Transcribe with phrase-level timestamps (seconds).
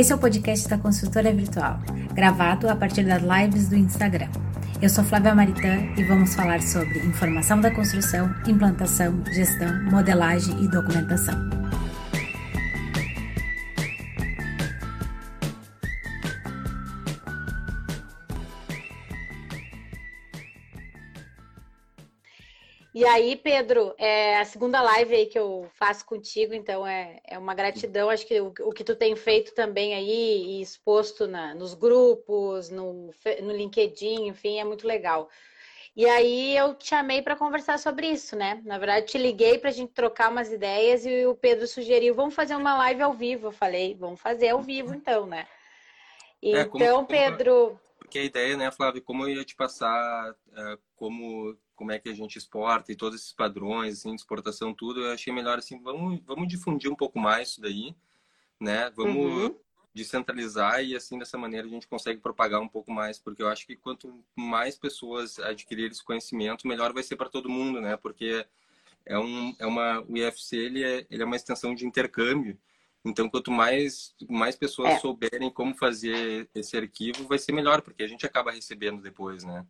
[0.00, 1.78] Esse é o podcast da Consultora Virtual,
[2.14, 4.28] gravado a partir das lives do Instagram.
[4.80, 10.68] Eu sou Flávia Maritã e vamos falar sobre informação da construção, implantação, gestão, modelagem e
[10.68, 11.59] documentação.
[23.00, 27.38] E aí, Pedro, é a segunda live aí que eu faço contigo, então é, é
[27.38, 28.10] uma gratidão.
[28.10, 32.68] Acho que o, o que tu tem feito também aí e exposto na, nos grupos,
[32.68, 33.10] no,
[33.42, 35.30] no LinkedIn, enfim, é muito legal.
[35.96, 38.60] E aí eu te chamei para conversar sobre isso, né?
[38.66, 42.34] Na verdade, te liguei para a gente trocar umas ideias e o Pedro sugeriu, vamos
[42.34, 43.46] fazer uma live ao vivo.
[43.46, 45.46] Eu falei, vamos fazer ao vivo então, né?
[46.42, 47.80] É, então, como, Pedro.
[47.98, 52.10] Porque a ideia, né, Flávio, como eu ia te passar uh, como como é que
[52.10, 55.80] a gente exporta e todos esses padrões, assim, de exportação, tudo, eu achei melhor assim,
[55.80, 57.96] vamos, vamos difundir um pouco mais isso daí,
[58.60, 58.90] né?
[58.94, 59.56] Vamos uhum.
[59.94, 63.66] descentralizar e assim, dessa maneira a gente consegue propagar um pouco mais, porque eu acho
[63.66, 67.96] que quanto mais pessoas adquirirem esse conhecimento, melhor vai ser para todo mundo, né?
[67.96, 68.46] Porque
[69.06, 72.58] é, um, é uma, o IFC, ele é, ele é uma extensão de intercâmbio,
[73.02, 74.98] então, quanto mais, mais pessoas é.
[74.98, 79.66] souberem como fazer esse arquivo, vai ser melhor, porque a gente acaba recebendo depois, né?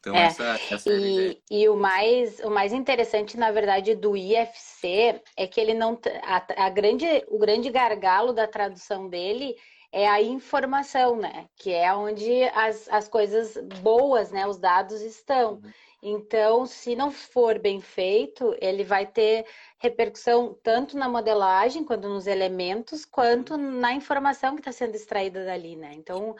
[0.00, 0.26] Então, é.
[0.26, 5.46] essa, essa e, é e o mais o mais interessante, na verdade, do IFC é
[5.46, 9.56] que ele não a, a, grande o grande gargalo da tradução dele
[9.90, 11.46] é a informação, né?
[11.56, 14.46] Que é onde as, as coisas boas, né?
[14.46, 15.54] Os dados estão.
[15.54, 15.72] Uhum.
[16.00, 19.44] Então, se não for bem feito, ele vai ter
[19.78, 25.74] repercussão tanto na modelagem, quanto nos elementos, quanto na informação que está sendo extraída dali,
[25.74, 25.92] né?
[25.94, 26.36] Então,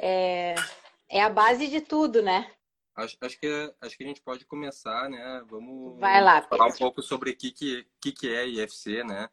[0.00, 0.54] é,
[1.08, 2.48] é a base de tudo, né?
[2.94, 5.42] Acho, acho, que, acho que a gente pode começar, né?
[5.48, 6.76] Vamos Vai lá, falar Pedro.
[6.76, 9.30] um pouco sobre o que, que, que, que é IFC, né?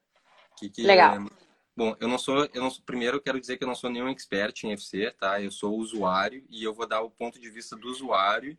[0.57, 1.15] Que, que Legal.
[1.15, 1.49] É...
[1.75, 4.09] Bom, eu não sou, eu não primeiro eu quero dizer que eu não sou nenhum
[4.09, 5.41] expert em IFC, tá?
[5.41, 8.57] Eu sou usuário e eu vou dar o ponto de vista do usuário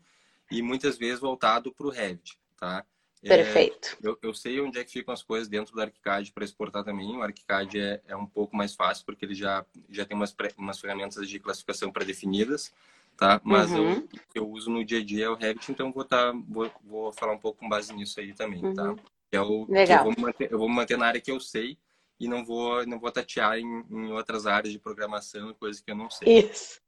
[0.50, 2.84] e muitas vezes voltado para o Revit, tá?
[3.22, 3.98] É, Perfeito.
[4.02, 6.82] É, eu, eu, sei onde é que ficam as coisas dentro do ArchiCAD para exportar
[6.82, 7.14] também.
[7.16, 10.80] O ArchiCAD é, é um pouco mais fácil porque ele já, já tem umas, umas
[10.80, 12.72] ferramentas de classificação pré-definidas
[13.20, 13.38] tá?
[13.44, 13.92] Mas uhum.
[14.34, 17.12] eu, eu uso no dia a dia é o Revit, então vou, tá, vou, vou
[17.12, 18.84] falar um pouco com base nisso aí também, tá?
[18.84, 18.96] uhum.
[18.96, 19.02] tá?
[19.30, 19.98] É o, Legal.
[19.98, 21.78] Eu vou, manter, eu vou manter na área que eu sei
[22.18, 25.90] e não vou, não vou tatear em, em outras áreas de programação e coisas que
[25.90, 26.38] eu não sei.
[26.50, 26.80] Isso.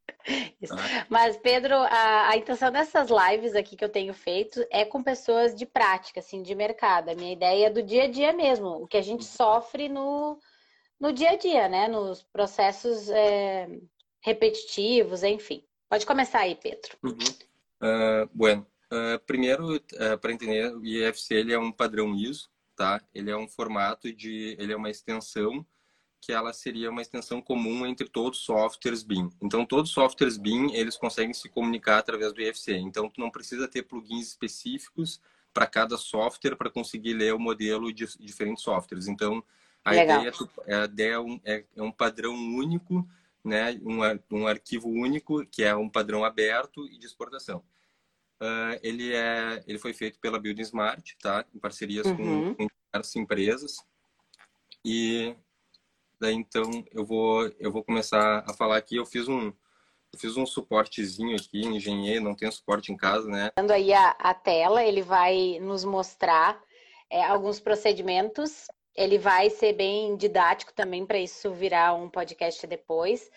[0.60, 0.75] Isso.
[0.75, 1.06] Tá?
[1.10, 5.54] Mas, Pedro, a, a, intenção dessas lives aqui que eu tenho feito é com pessoas
[5.54, 7.10] de prática, assim, de mercado.
[7.10, 10.38] A minha ideia é do dia a dia mesmo, o que a gente sofre no,
[10.98, 11.88] no dia a dia, né?
[11.88, 13.69] Nos processos é,
[14.22, 15.62] repetitivos, enfim.
[15.92, 16.97] Pode começar aí, Pedro.
[17.03, 17.19] Uhum.
[17.82, 22.98] Uh, bueno, uh, primeiro, uh, para entender, o IFC ele é um padrão ISO, tá?
[23.14, 25.66] Ele é um formato de, ele é uma extensão
[26.19, 29.28] que ela seria uma extensão comum entre todos os softwares BIM.
[29.42, 32.72] Então, todos os softwares BIM, eles conseguem se comunicar através do IFC.
[32.72, 35.20] Então, tu não precisa ter plugins específicos
[35.53, 39.09] para cada software para conseguir ler o modelo de diferentes softwares.
[39.09, 39.44] Então,
[39.84, 40.20] a Legal.
[40.20, 40.32] ideia,
[40.66, 43.06] é, a ideia é, um, é, é um padrão único
[43.44, 47.64] né, um, um arquivo único, que é um padrão aberto e de exportação.
[48.41, 51.44] Uh, ele, é, ele foi feito pela Building Smart, tá?
[51.54, 52.16] em parcerias uhum.
[52.16, 53.76] com, com diversas empresas.
[54.84, 55.36] E
[56.20, 58.97] daí, então, eu vou, eu vou começar a falar aqui.
[58.97, 59.53] Eu fiz um,
[60.12, 63.50] eu fiz um suportezinho aqui, engenhei, não tenho suporte em casa, né?
[63.56, 66.60] Dando aí a, a tela, ele vai nos mostrar
[67.09, 68.66] é, alguns procedimentos
[68.97, 73.30] ele vai ser bem didático também para isso virar um podcast depois.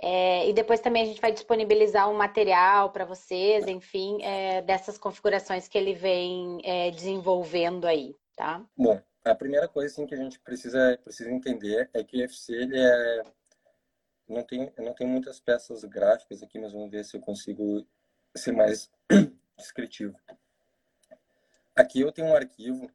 [0.00, 4.98] É, e depois também a gente vai disponibilizar um material para vocês, enfim, é, dessas
[4.98, 8.62] configurações que ele vem é, desenvolvendo aí, tá?
[8.76, 12.52] Bom, a primeira coisa assim, que a gente precisa, precisa entender é que o UFC
[12.52, 13.22] ele é
[14.28, 17.86] não tem não tem muitas peças gráficas aqui, mas vamos ver se eu consigo
[18.36, 18.90] ser mais
[19.56, 20.14] descritivo.
[21.74, 22.90] Aqui eu tenho um arquivo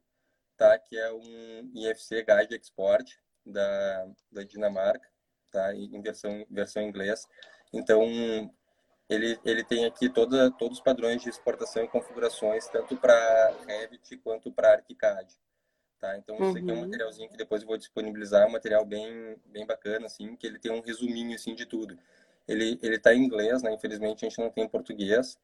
[0.62, 0.78] tá?
[0.78, 3.04] Que é um IFC Guide Export
[3.44, 5.08] da, da Dinamarca,
[5.50, 5.74] tá?
[5.74, 7.26] Em versão, versão inglês.
[7.72, 8.04] Então,
[9.08, 14.16] ele, ele tem aqui toda, todos os padrões de exportação e configurações, tanto para Revit
[14.18, 15.34] quanto para ArchiCAD.
[16.00, 16.16] Tá?
[16.16, 16.86] Então, isso aqui é um uhum.
[16.86, 20.72] materialzinho que depois eu vou disponibilizar, um material bem, bem bacana, assim, que ele tem
[20.72, 21.98] um resuminho, assim, de tudo.
[22.46, 23.72] Ele, ele tá em inglês, né?
[23.72, 25.38] Infelizmente, a gente não tem em português,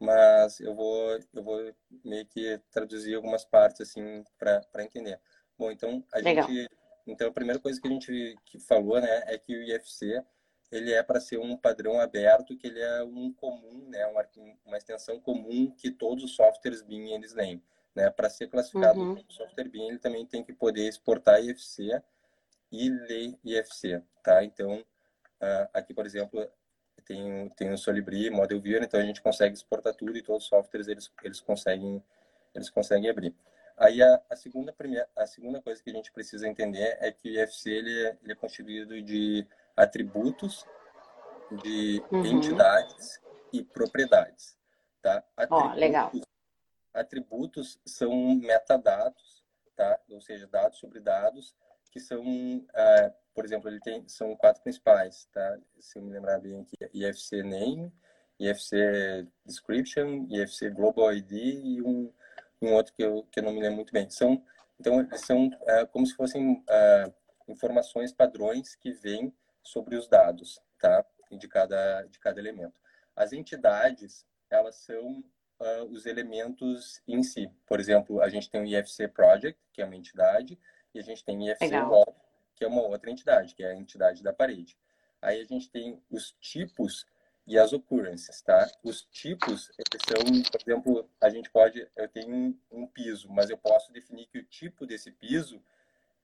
[0.00, 1.74] mas eu vou eu vou
[2.04, 5.20] meio que traduzir algumas partes assim para entender.
[5.58, 6.48] Bom, então a Legal.
[6.48, 6.68] gente
[7.06, 10.22] então a primeira coisa que a gente que falou, né, é que o IFC
[10.70, 14.26] ele é para ser um padrão aberto, que ele é um comum, né, uma,
[14.66, 17.62] uma extensão comum que todos os softwares BIM eles têm,
[17.94, 18.10] né?
[18.10, 19.16] Para ser classificado uhum.
[19.16, 22.02] como software BIM, ele também tem que poder exportar IFC
[22.70, 24.44] e ler IFC, tá?
[24.44, 26.46] Então, uh, aqui, por exemplo,
[27.08, 30.48] tem, tem o Solibri, Model Viewer, então a gente consegue exportar tudo e todos os
[30.48, 32.04] softwares eles, eles, conseguem,
[32.54, 33.34] eles conseguem abrir.
[33.78, 37.30] Aí a, a, segunda, primeira, a segunda coisa que a gente precisa entender é que
[37.30, 40.66] o IFC ele é, ele é constituído de atributos,
[41.62, 42.26] de uhum.
[42.26, 43.22] entidades
[43.52, 44.58] e propriedades.
[45.00, 45.24] Tá?
[45.34, 46.12] Atributos, oh, legal.
[46.92, 49.42] Atributos são metadados,
[49.74, 49.98] tá?
[50.10, 51.56] ou seja, dados sobre dados,
[51.90, 55.58] que são, uh, por exemplo, ele tem, são quatro principais, tá?
[55.78, 57.92] se eu me lembrar bem aqui, IFC Name,
[58.36, 61.32] IFC Description, IFC Global ID
[61.62, 62.12] e um,
[62.60, 64.10] um outro que eu, que eu não me lembro muito bem.
[64.10, 64.44] São,
[64.80, 67.14] então, são uh, como se fossem uh,
[67.46, 69.32] informações padrões que vêm
[69.62, 71.06] sobre os dados, tá?
[71.30, 72.74] De cada, de cada elemento.
[73.14, 75.22] As entidades, elas são
[75.60, 77.48] uh, os elementos em si.
[77.68, 80.58] Por exemplo, a gente tem o IFC Project, que é uma entidade,
[80.92, 81.88] e a gente tem o IFC Legal.
[81.88, 82.27] Wall,
[82.58, 84.76] que é uma outra entidade, que é a entidade da parede.
[85.22, 87.06] Aí a gente tem os tipos
[87.46, 88.70] e as occurrences, tá?
[88.82, 89.70] Os tipos
[90.06, 94.26] são, por exemplo, a gente pode, eu tenho um, um, piso, mas eu posso definir
[94.26, 95.62] que o tipo desse piso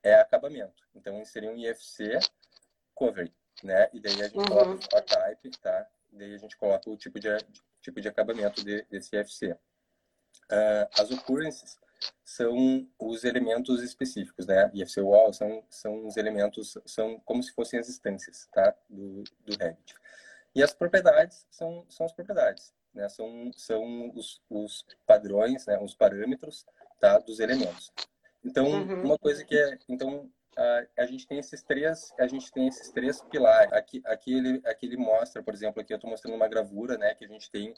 [0.03, 0.87] é acabamento.
[0.95, 2.19] Então, seria um IFC
[2.95, 3.33] cover,
[3.63, 3.89] né?
[3.93, 4.45] E daí a gente uhum.
[4.45, 5.89] coloca o type, tá?
[6.13, 7.29] E daí a gente coloca o tipo de,
[7.81, 9.53] tipo de acabamento de, desse IFC.
[9.53, 9.59] Uh,
[10.51, 11.79] ah, as occurrences
[12.25, 14.71] são os elementos específicos, né?
[14.75, 18.75] IFC wall são, são os elementos, são como se fossem as instâncias, tá?
[18.89, 19.95] Do, do Revit.
[20.55, 23.09] E as propriedades são, são as propriedades, né?
[23.09, 25.79] São, são os, os padrões, né?
[25.79, 26.65] Os parâmetros,
[27.01, 27.19] tá?
[27.19, 27.93] Dos elementos.
[28.45, 29.05] Então, uhum.
[29.05, 32.91] uma coisa que é, então a, a gente tem esses três, a gente tem esses
[32.91, 33.73] três pilares.
[33.73, 37.15] Aqui, aqui ele, aqui ele mostra, por exemplo, aqui eu estou mostrando uma gravura, né?
[37.15, 37.75] Que a gente tem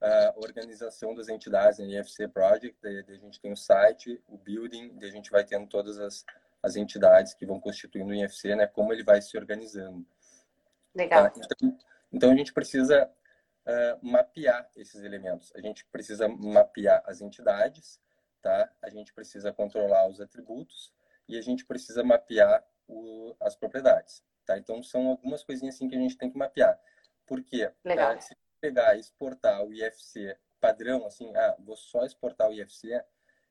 [0.00, 4.36] a organização das entidades no IFC Project, daí, daí a gente tem o site, o
[4.36, 6.24] building, daí a gente vai tendo todas as,
[6.62, 8.66] as entidades que vão constituindo o IFC, né?
[8.66, 10.04] Como ele vai se organizando.
[10.94, 11.30] Legal.
[11.30, 11.32] Tá?
[11.36, 11.78] Então,
[12.12, 13.10] então a gente precisa
[13.66, 15.52] uh, mapear esses elementos.
[15.54, 18.00] A gente precisa mapear as entidades,
[18.42, 18.70] tá?
[18.82, 20.92] A gente precisa controlar os atributos
[21.28, 24.58] e a gente precisa mapear o, as propriedades, tá?
[24.58, 26.78] Então são algumas coisinhas assim que a gente tem que mapear.
[27.26, 27.72] Por quê?
[27.84, 28.20] Legal.
[28.20, 32.98] Se pegar e exportar o IFC padrão, assim, ah, vou só exportar o IFC,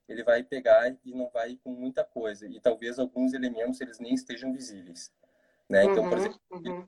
[0.09, 2.47] ele vai pegar e não vai com muita coisa.
[2.47, 5.13] E talvez alguns elementos eles nem estejam visíveis.
[5.69, 5.83] Né?
[5.83, 6.87] Então, por uhum, exemplo, uhum.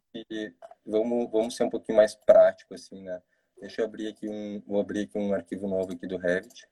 [0.83, 3.21] vamos, vamos ser um pouquinho mais prático, assim, né?
[3.59, 6.67] Deixa eu abrir aqui um, vou abrir aqui um arquivo novo aqui do Revit,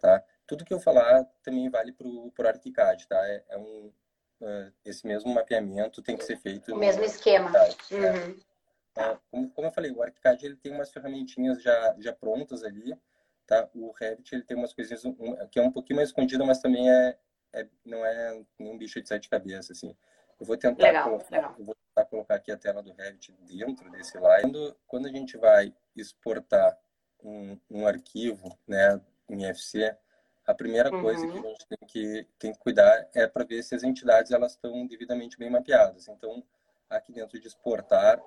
[0.00, 0.22] tá?
[0.46, 3.28] Tudo que eu falar também vale para o ArchiCAD, tá?
[3.28, 3.92] É, é um,
[4.40, 6.72] uh, esse mesmo mapeamento tem que ser feito...
[6.72, 7.50] O mesmo esquema.
[7.90, 8.38] Uhum.
[8.96, 12.96] É, como, como eu falei, o ArchiCAD ele tem umas ferramentinhas já, já prontas ali,
[13.46, 13.68] tá?
[13.74, 15.14] O Revit ele tem umas coisinhas um,
[15.50, 17.16] que é um pouquinho mais escondida, mas também é,
[17.52, 19.94] é não é um bicho de sete cabeças, assim.
[20.38, 21.54] Eu vou tentar, legal, colocar, legal.
[21.58, 24.42] Eu vou tentar colocar aqui a tela do Revit dentro desse live.
[24.42, 26.78] Quando, quando a gente vai exportar
[27.22, 29.96] um, um arquivo né, em FC,
[30.46, 31.02] a primeira uhum.
[31.02, 34.30] coisa que a gente tem que, tem que cuidar é para ver se as entidades
[34.30, 36.06] elas estão devidamente bem mapeadas.
[36.08, 36.42] Então,
[36.88, 38.22] aqui dentro de exportar,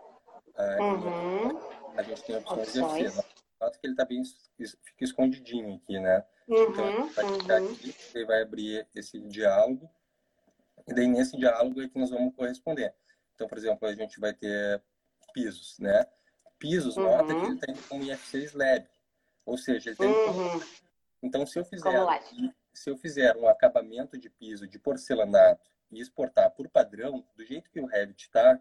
[0.57, 1.59] uhum.
[1.95, 2.97] a gente tem opções, opções.
[2.97, 3.19] de FC.
[3.19, 6.25] O fato é que ele está bem fica escondidinho aqui, né?
[6.47, 6.63] Uhum.
[6.71, 7.71] Então, vai uhum.
[7.73, 9.89] aqui, ele vai abrir esse diálogo
[10.89, 12.93] e daí, nesse diálogo, é que nós vamos corresponder.
[13.35, 14.81] Então, por exemplo, a gente vai ter
[15.33, 16.05] pisos, né?
[16.57, 17.03] Pisos, uhum.
[17.03, 18.87] nota que ele tem como IFC Slab.
[19.45, 20.07] Ou seja, ele tem...
[20.07, 20.61] Uhum.
[21.21, 21.93] Então, se eu fizer...
[22.73, 27.69] Se eu fizer um acabamento de piso de porcelanato e exportar por padrão, do jeito
[27.69, 28.59] que o Revit está,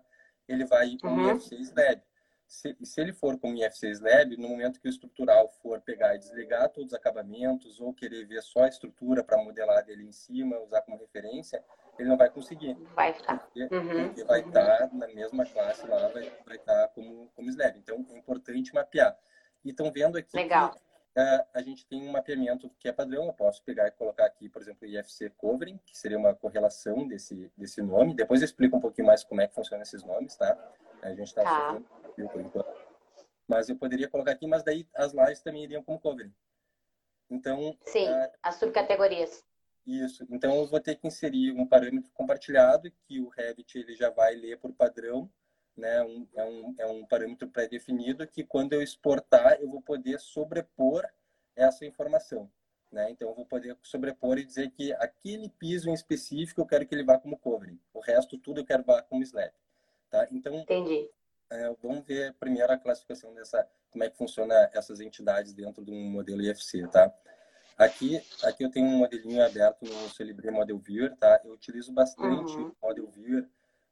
[0.49, 1.37] ele vai com uhum.
[1.37, 2.03] IFC Slab.
[2.47, 6.19] Se, se, ele for com IFC Slab, no momento que o estrutural for pegar e
[6.19, 10.59] desligar todos os acabamentos ou querer ver só a estrutura para modelar dele em cima,
[10.61, 11.63] usar como referência,
[11.99, 12.75] ele não vai conseguir.
[12.95, 13.39] Vai estar.
[13.39, 14.07] Porque, uhum.
[14.07, 14.49] porque vai uhum.
[14.49, 17.79] estar na mesma classe lá, vai, vai estar como, como slab.
[17.79, 19.15] Então, é importante mapear.
[19.63, 20.71] E estão vendo aqui Legal.
[20.71, 20.79] que
[21.55, 23.27] a gente tem um mapeamento que é padrão.
[23.27, 27.51] Eu posso pegar e colocar aqui, por exemplo, IFC Covering, que seria uma correlação desse,
[27.57, 28.15] desse nome.
[28.15, 30.57] Depois eu explico um pouquinho mais como é que funcionam esses nomes, tá?
[31.03, 31.81] A gente está tá.
[32.15, 32.89] por enquanto.
[33.47, 36.33] Mas eu poderia colocar aqui, mas daí as lives também iriam como covering.
[37.31, 39.45] Então, Sim, uh, as subcategorias.
[39.87, 40.27] Isso.
[40.31, 44.35] Então, eu vou ter que inserir um parâmetro compartilhado que o Revit ele já vai
[44.35, 45.31] ler por padrão.
[45.79, 46.03] Né?
[46.03, 51.07] Um, é, um, é um parâmetro pré-definido que, quando eu exportar, eu vou poder sobrepor
[51.55, 52.51] essa informação.
[52.91, 53.11] Né?
[53.13, 56.95] Então, eu vou poder sobrepor e dizer que aquele piso em específico eu quero que
[56.95, 57.79] ele vá como covering.
[57.95, 59.53] O resto, tudo eu quero vá como slab.
[60.11, 60.27] Tá?
[60.33, 61.09] Então, Entendi.
[61.51, 65.91] É, vamos ver primeiro a classificação dessa, como é que funciona essas entidades dentro de
[65.91, 67.11] um modelo IFC, tá?
[67.79, 71.41] Aqui, aqui eu tenho um modelinho aberto no Celebrity Model Viewer, tá?
[71.45, 72.75] Eu utilizo bastante uhum.
[72.83, 73.49] o Model Viewer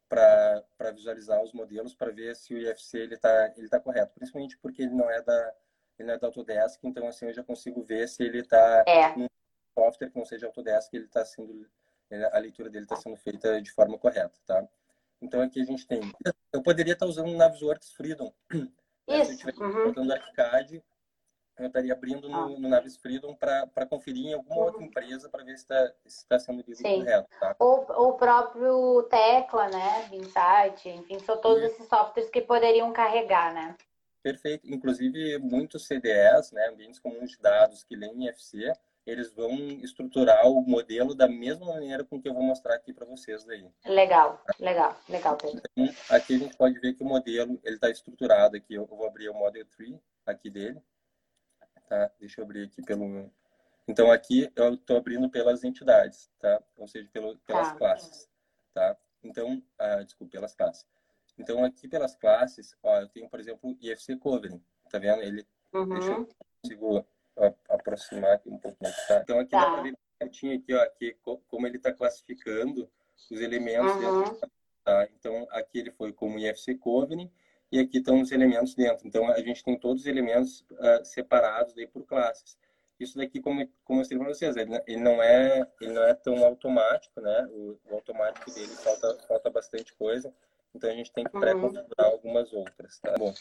[0.09, 4.57] para visualizar os modelos para ver se o IFC ele está ele tá correto, principalmente
[4.59, 5.55] porque ele não é da
[5.99, 9.09] ele não é da Autodesk, então assim eu já consigo ver se ele está é.
[9.19, 9.27] um
[9.75, 11.69] software que não seja Autodesk, ele está sendo
[12.33, 14.67] a leitura dele está sendo feita de forma correta, tá?
[15.21, 16.01] Então aqui a gente tem,
[16.53, 19.21] eu poderia estar tá usando o Navisworks Freedom, né?
[19.21, 19.37] Isso.
[19.37, 19.89] Se eu estiver uhum.
[19.89, 20.85] botando ArchiCAD,
[21.59, 22.49] eu estaria abrindo no, ah.
[22.49, 24.87] no Navis Freedom para conferir em alguma outra uhum.
[24.87, 27.29] empresa para ver se está se tá sendo lido correto.
[27.41, 27.57] Tá?
[27.59, 30.09] O, o próprio Tecla, né?
[30.13, 31.75] Insight, enfim, são todos Isso.
[31.75, 33.75] esses softwares que poderiam carregar, né?
[34.23, 34.67] Perfeito.
[34.67, 38.73] Inclusive, muitos CDS, né, ambientes comuns de dados que leem IFC,
[39.07, 43.07] eles vão estruturar o modelo da mesma maneira com que eu vou mostrar aqui para
[43.07, 43.65] vocês daí.
[43.87, 45.63] Legal, legal, legal, Pedro.
[45.77, 48.75] Então, aqui a gente pode ver que o modelo ele está estruturado aqui.
[48.75, 49.97] Eu vou abrir o Model Tree
[50.27, 50.83] aqui dele.
[51.89, 52.11] Tá?
[52.19, 53.31] Deixa eu abrir aqui pelo...
[53.89, 56.61] Então, aqui eu estou abrindo pelas entidades, tá?
[56.77, 57.77] Ou seja, pelo, pelas tá.
[57.77, 58.29] classes,
[58.75, 58.97] tá?
[59.23, 60.87] Então, ah, desculpa, pelas classes.
[61.39, 65.23] Então, aqui pelas classes, ó, eu tenho, por exemplo, IFC Covering, tá vendo?
[65.23, 65.89] Ele, uhum.
[65.89, 66.29] deixa eu
[66.63, 67.07] consigo
[67.69, 69.21] aproximar aqui um pouquinho, tá?
[69.23, 69.65] Então, aqui tá.
[69.65, 71.17] dá para ver certinho aqui, ó, aqui,
[71.47, 72.91] como ele está classificando
[73.31, 74.23] os elementos uhum.
[74.25, 74.51] dentro,
[74.83, 75.09] tá?
[75.15, 77.31] Então, aqui ele foi como IFC Covering,
[77.71, 79.07] e aqui estão os elementos dentro.
[79.07, 82.57] Então, a gente tem todos os elementos uh, separados daí por classes.
[82.99, 86.15] Isso daqui, como, como eu mostrei para vocês, ele, ele, não é, ele não é
[86.15, 87.47] tão automático, né?
[87.51, 90.33] O, o automático dele falta, falta bastante coisa.
[90.75, 91.41] Então, a gente tem que uhum.
[91.41, 93.15] pré-configurar algumas outras, tá?
[93.19, 93.35] Bom,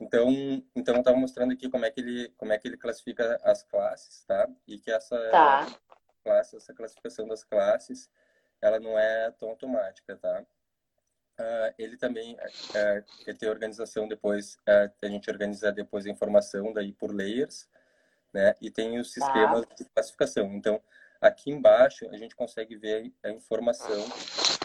[0.00, 0.30] então,
[0.74, 3.62] então eu estava mostrando aqui como é, que ele, como é que ele classifica as
[3.64, 4.48] classes, tá?
[4.66, 5.66] E que essa tá.
[6.22, 8.08] classe, essa classificação das classes,
[8.60, 10.44] ela não é tão automática, tá?
[11.38, 16.72] Uh, ele também uh, ele tem organização depois uh, a gente organiza depois a informação
[16.72, 17.68] daí por layers
[18.34, 19.24] né e tem os tá.
[19.24, 19.74] sistemas tá.
[19.76, 20.82] de classificação então
[21.20, 24.04] aqui embaixo a gente consegue ver a informação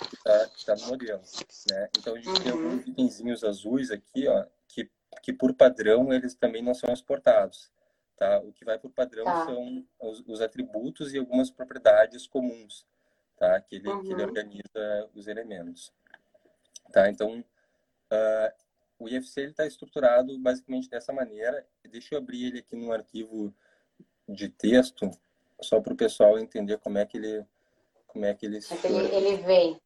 [0.10, 1.22] que está tá no modelo
[1.70, 2.42] né então a gente uhum.
[2.42, 4.89] tem alguns itenzinhos azuis aqui ó que
[5.22, 7.72] que por padrão eles também não são exportados
[8.18, 9.46] tá o que vai por padrão tá.
[9.46, 12.84] são os, os, atributos e algumas propriedades comuns
[13.38, 14.01] tá que ele, uhum.
[14.01, 14.27] que ele uhum.
[14.30, 15.94] organiza os elementos
[16.92, 17.10] Tá?
[17.10, 18.63] Então, uh,
[19.00, 21.65] o IFC está estruturado basicamente dessa maneira.
[21.89, 23.53] Deixa eu abrir ele aqui num arquivo
[24.27, 25.10] de texto,
[25.62, 27.46] só para o pessoal entender como é que ele,
[28.08, 29.82] como é que ele, é ele, ele vem.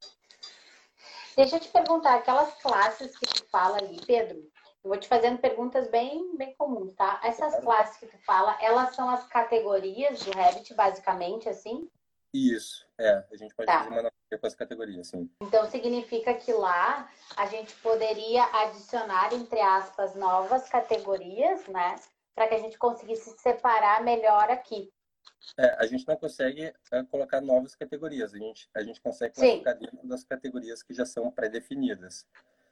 [1.36, 4.38] Deixa eu te perguntar, aquelas classes que tu fala ali, Pedro,
[4.84, 7.20] eu vou te fazendo perguntas bem, bem comuns, tá?
[7.24, 11.89] Essas classes que tu fala, elas são as categorias do Revit, basicamente, assim?
[12.34, 13.24] Isso, é.
[13.32, 13.84] A gente pode tá.
[13.84, 15.29] fazer uma analogia com as categorias, sim.
[15.41, 21.96] Então, significa que lá a gente poderia adicionar, entre aspas, novas categorias, né?
[22.36, 24.91] Para que a gente conseguisse separar melhor aqui.
[25.57, 28.34] É, a gente não consegue é, colocar novas categorias.
[28.34, 32.27] A gente, a gente consegue colocar dentro das categorias que já são pré-definidas.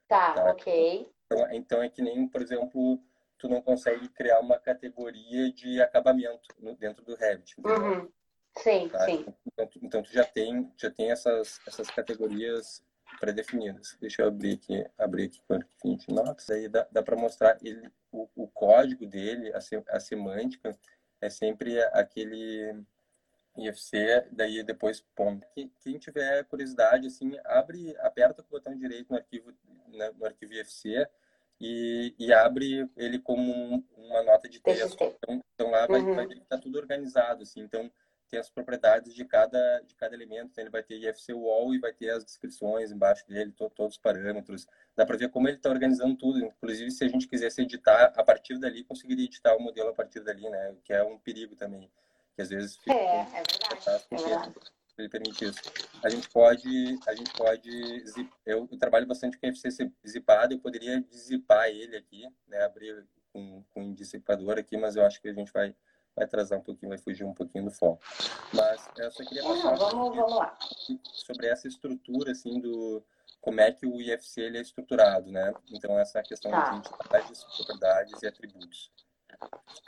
[0.08, 1.10] Tá, tá, ok.
[1.26, 3.00] Então, então, é que nem, por exemplo,
[3.38, 6.48] tu não consegue criar uma categoria de acabamento
[6.78, 7.56] dentro do Revit.
[7.60, 8.10] Uhum.
[8.58, 9.00] Sim, tá?
[9.06, 9.26] sim.
[9.46, 12.84] Então, então, tu já tem, já tem essas, essas categorias
[13.20, 13.98] pré-definidas.
[14.00, 16.50] Deixa eu abrir aqui, abrir aqui com o notas.
[16.50, 19.60] Aí dá, dá para mostrar ele, o, o código dele, a,
[19.90, 20.78] a semântica,
[21.22, 22.84] é sempre aquele
[23.58, 25.46] IFC, daí depois ponto.
[25.82, 29.54] Quem tiver curiosidade, assim, abre, aperta o botão direito no arquivo,
[29.88, 31.08] né, no arquivo IFC
[31.60, 35.04] e, e abre ele como uma nota de texto.
[35.04, 36.16] Então, então lá vai, uhum.
[36.16, 37.62] vai estar tá tudo organizado, assim.
[37.62, 37.90] Então,
[38.30, 40.50] tem as propriedades de cada, de cada elemento.
[40.52, 43.96] Então, ele vai ter IFC wall e vai ter as descrições embaixo dele, to, todos
[43.96, 44.68] os parâmetros.
[44.96, 46.40] Dá para ver como ele está organizando tudo.
[46.40, 50.22] Inclusive, se a gente quisesse editar a partir dali, conseguiria editar o modelo a partir
[50.22, 50.76] dali, né?
[50.84, 51.90] Que é um perigo também.
[52.36, 54.06] Que às vezes fica, é, é verdade.
[54.12, 54.56] É verdade.
[54.98, 55.60] Ele permite isso.
[56.04, 58.04] A gente pode, a gente pode,
[58.46, 62.64] eu, eu trabalho bastante com IFC zipado, eu poderia zipar ele aqui, né?
[62.64, 65.76] Abrir com, com um dissipador aqui, mas eu acho que a gente vai
[66.16, 68.02] vai atrasar um pouquinho, vai fugir um pouquinho do foco.
[68.54, 70.58] Mas eu só queria passar vamos, vamos lá.
[71.02, 73.04] sobre essa estrutura, assim, do
[73.42, 75.54] como é que o IFC ele é estruturado, né?
[75.72, 76.72] Então, essa questão tá.
[76.72, 78.92] de entidades, propriedades e atributos.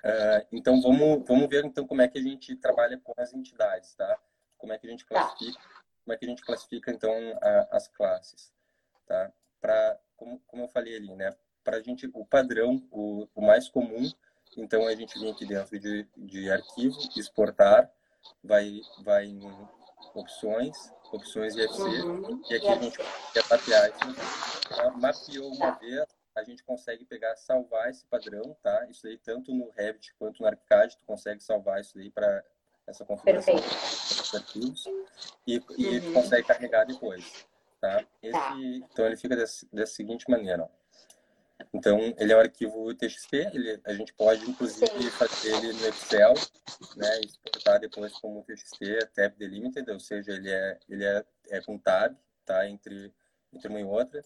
[0.04, 3.96] Uh, então, vamos, vamos ver, então, como é que a gente trabalha com as entidades,
[3.96, 4.20] tá?
[4.60, 5.16] Como é que a gente tá.
[5.16, 5.84] classifica, tá.
[6.04, 8.54] como é que a gente classifica, então, a, as classes,
[9.08, 9.32] tá?
[9.60, 11.36] Para, como, como eu falei ali, né?
[11.64, 14.08] Para a gente, o padrão, o, o mais comum
[14.58, 17.90] então a gente vem aqui dentro de, de arquivo, exportar,
[18.44, 19.40] vai, vai em
[20.14, 20.76] opções,
[21.12, 22.42] opções IFC, uhum.
[22.50, 22.98] e aqui a gente
[23.34, 25.00] quer mapear isso.
[25.00, 25.80] Mapeou uma tá.
[25.80, 28.86] vez, a gente consegue pegar, salvar esse padrão, tá?
[28.90, 32.44] Isso aí tanto no Revit quanto no ArchiCAD, tu consegue salvar isso aí para
[32.88, 34.86] essa configuração dos arquivos
[35.46, 36.14] e, e uhum.
[36.14, 37.46] consegue carregar depois.
[37.80, 38.04] Tá?
[38.24, 38.56] Esse, tá.
[38.92, 40.64] Então ele fica dessa seguinte maneira.
[40.64, 40.70] Ó.
[41.74, 45.10] Então, ele é um arquivo TXT, ele, a gente pode, inclusive, Sim.
[45.12, 46.34] fazer ele no Excel,
[46.96, 51.78] né, exportar depois como TXT, tab delimited, ou seja, ele é, ele é, é com
[51.78, 53.14] tab, tá, entre,
[53.52, 54.24] entre uma e outra.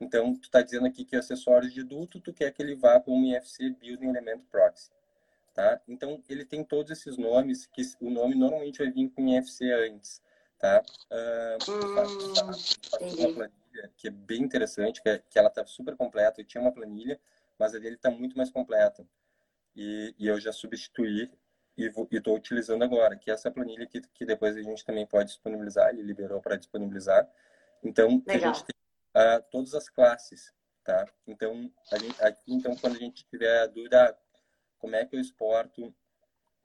[0.00, 3.26] Então, tu está dizendo aqui que acessórios de duto, tu quer que ele vá como
[3.26, 4.90] IFC Building Element Proxy,
[5.52, 5.80] tá?
[5.88, 10.22] Então, ele tem todos esses nomes, que o nome normalmente vai vir com IFC antes,
[10.58, 10.82] tá?
[11.10, 12.04] Uh, hum, uma
[13.24, 13.57] planilha
[13.96, 16.40] que é bem interessante, que, é, que ela está super completa.
[16.40, 17.20] Eu tinha uma planilha,
[17.58, 19.06] mas a dele está muito mais completa.
[19.76, 21.30] E, e eu já substituí
[21.76, 25.28] e estou utilizando agora, que é essa planilha que, que depois a gente também pode
[25.28, 27.28] disponibilizar, ele liberou para disponibilizar.
[27.84, 28.50] Então, Legal.
[28.50, 28.76] a gente tem
[29.22, 31.06] uh, todas as classes, tá?
[31.24, 34.16] Então, a gente, aqui, então, quando a gente tiver dúvida, ah,
[34.78, 35.94] como é que eu exporto,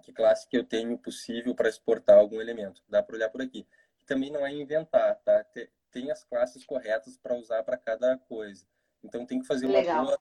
[0.01, 3.67] que classe que eu tenho possível para exportar algum elemento, dá para olhar por aqui
[4.05, 5.45] também não é inventar, tá?
[5.93, 8.65] Tem as classes corretas para usar para cada coisa.
[9.01, 10.05] Então tem que fazer uma Legal.
[10.05, 10.19] boa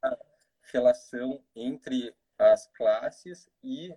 [0.70, 3.94] relação entre as classes e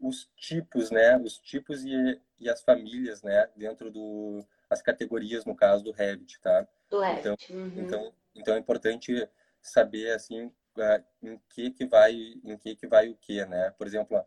[0.00, 1.16] os tipos, né?
[1.18, 3.48] Os tipos e, e as famílias, né?
[3.56, 6.66] Dentro do as categorias no caso do Revit, tá?
[6.88, 7.20] Do Revit.
[7.20, 7.72] Então, uhum.
[7.76, 9.28] então, então é importante
[9.60, 12.12] saber assim ah, em que que vai
[12.44, 13.70] em que que vai o que, né?
[13.78, 14.24] Por exemplo,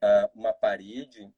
[0.00, 1.32] ah, uma parede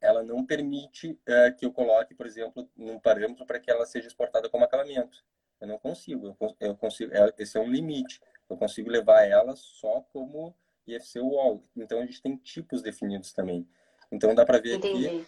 [0.00, 4.08] ela não permite é, que eu coloque, por exemplo, num parâmetro para que ela seja
[4.08, 5.24] exportada como acabamento.
[5.60, 6.36] Eu não consigo.
[6.58, 7.12] Eu consigo.
[7.14, 8.20] É, esse é um limite.
[8.48, 10.54] Eu consigo levar ela só como
[10.86, 11.62] IFC wall.
[11.76, 13.68] Então a gente tem tipos definidos também.
[14.10, 15.06] Então dá para ver Entendi.
[15.06, 15.26] aqui.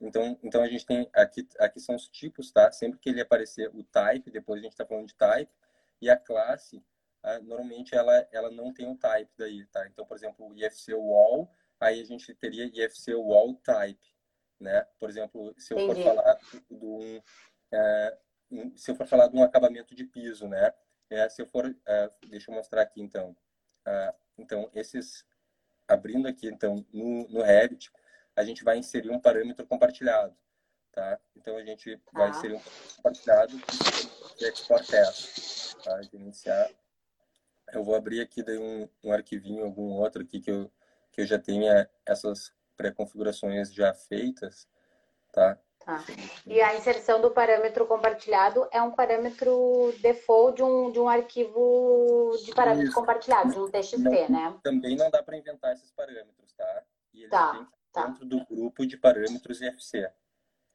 [0.00, 2.72] Então, então a gente tem aqui aqui são os tipos, tá?
[2.72, 5.52] Sempre que ele aparecer o type, depois a gente está falando de type
[6.00, 6.82] e a classe,
[7.42, 9.86] normalmente ela ela não tem o type daí, tá?
[9.86, 14.13] Então, por exemplo, o IFC wall, aí a gente teria IFC wall type
[14.60, 14.86] né?
[14.98, 16.02] Por exemplo, se eu Entendi.
[16.02, 16.38] for falar
[16.70, 17.22] de um,
[17.72, 18.18] é,
[18.76, 20.72] se eu for falar de um acabamento de piso, né?
[21.10, 23.36] É, se eu for, é, deixa eu mostrar aqui então.
[23.86, 25.24] É, então esses,
[25.86, 27.90] abrindo aqui então no, no Revit,
[28.36, 30.36] a gente vai inserir um parâmetro compartilhado,
[30.92, 31.20] tá?
[31.36, 32.30] Então a gente vai ah.
[32.30, 32.60] inserir um
[32.96, 33.56] compartilhado
[34.36, 36.00] que é export test, tá?
[36.12, 36.70] iniciar.
[37.72, 40.70] Eu vou abrir aqui daí um, um arquivinho, algum outro aqui que eu
[41.14, 44.68] que eu já tenha essas pré-configurações já feitas,
[45.32, 45.58] tá?
[45.84, 46.02] Tá.
[46.46, 52.34] E a inserção do parâmetro compartilhado é um parâmetro default de um, de um arquivo
[52.42, 52.94] de parâmetro Isso.
[52.94, 54.58] compartilhado, de um TXT, não, né?
[54.62, 56.82] Também não dá para inventar esses parâmetros, tá?
[57.12, 58.06] E eles tá, tá.
[58.06, 60.10] dentro do grupo de parâmetros IFC.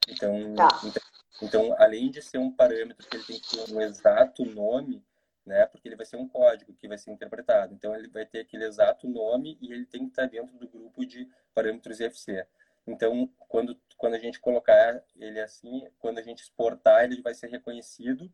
[0.07, 0.79] Então, tá.
[0.83, 1.01] então,
[1.41, 5.03] então, além de ser um parâmetro que ele tem que ter um exato nome,
[5.49, 5.65] né?
[5.65, 7.73] Porque ele vai ser um código que vai ser interpretado.
[7.73, 11.03] Então ele vai ter aquele exato nome e ele tem que estar dentro do grupo
[11.05, 12.45] de parâmetros IFC.
[12.88, 17.47] Então, quando quando a gente colocar ele assim, quando a gente exportar, ele vai ser
[17.49, 18.31] reconhecido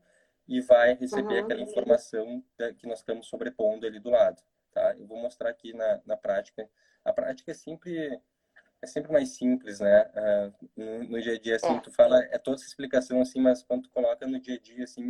[0.47, 1.45] e vai receber uhum.
[1.45, 2.43] aquela informação
[2.78, 4.93] que nós estamos sobrepondo ali do lado, tá?
[4.95, 6.69] Eu vou mostrar aqui na, na prática.
[7.04, 8.21] A prática é sempre
[8.82, 10.04] é sempre mais simples, né?
[10.04, 11.80] Uh, no, no, dia a dia, assim, é.
[11.80, 14.84] tu fala, é toda essa explicação, assim, mas quando tu coloca no dia a dia,
[14.84, 15.10] assim,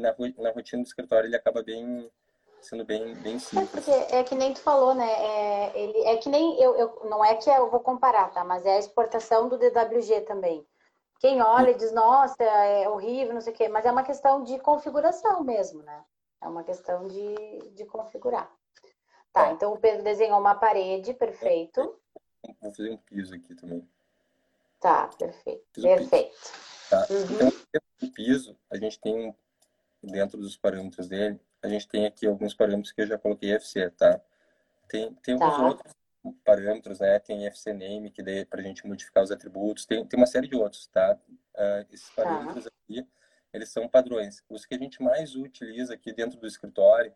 [0.00, 2.10] na, na rotina do escritório ele acaba bem
[2.64, 3.86] sendo bem, bem simples.
[3.86, 5.06] É, porque é que nem tu falou, né?
[5.06, 8.42] É, ele, é que nem eu, eu, não é que eu vou comparar, tá?
[8.42, 10.66] Mas é a exportação do DWG também.
[11.20, 14.42] Quem olha e diz, nossa, é horrível, não sei o quê, mas é uma questão
[14.42, 16.04] de configuração mesmo, né?
[16.42, 18.50] É uma questão de, de configurar.
[19.32, 19.52] Tá, é.
[19.52, 21.98] então o Pedro desenhou uma parede, perfeito.
[22.42, 23.88] Vou fazer um piso aqui também.
[24.80, 25.64] Tá, perfeito.
[25.72, 26.30] Piso perfeito.
[26.30, 26.90] Piso.
[26.90, 27.06] Tá.
[27.10, 27.24] Uhum.
[27.34, 27.52] Então,
[28.02, 29.34] o piso, a gente tem um
[30.06, 33.90] dentro dos parâmetros dele, a gente tem aqui alguns parâmetros que eu já coloquei FC,
[33.90, 34.20] tá?
[34.88, 35.44] Tem, tem tá.
[35.44, 35.94] alguns outros
[36.44, 37.18] parâmetros, né?
[37.18, 39.86] Tem FC name, que daí é para a gente modificar os atributos.
[39.86, 41.18] Tem, tem uma série de outros, tá?
[41.54, 42.22] Uh, esses tá.
[42.22, 42.70] parâmetros tá.
[42.84, 43.06] aqui,
[43.52, 44.42] eles são padrões.
[44.48, 47.14] Os que a gente mais utiliza aqui dentro do escritório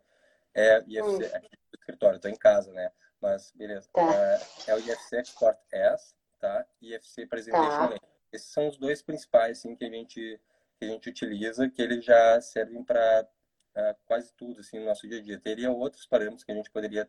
[0.55, 2.91] é IFC, aqui do escritório, estou em casa, né?
[3.21, 3.89] Mas, beleza.
[3.93, 4.03] Tá.
[4.03, 6.65] Uh, é o IFC Export S, tá?
[6.81, 7.89] IFC Presentation tá.
[7.89, 8.01] Name.
[8.33, 10.41] Esses são os dois principais, assim, que a gente
[10.79, 13.29] que a gente utiliza, que eles já servem para
[13.77, 15.39] uh, quase tudo assim, no nosso dia a dia.
[15.39, 17.09] Teria outros parâmetros que a gente poderia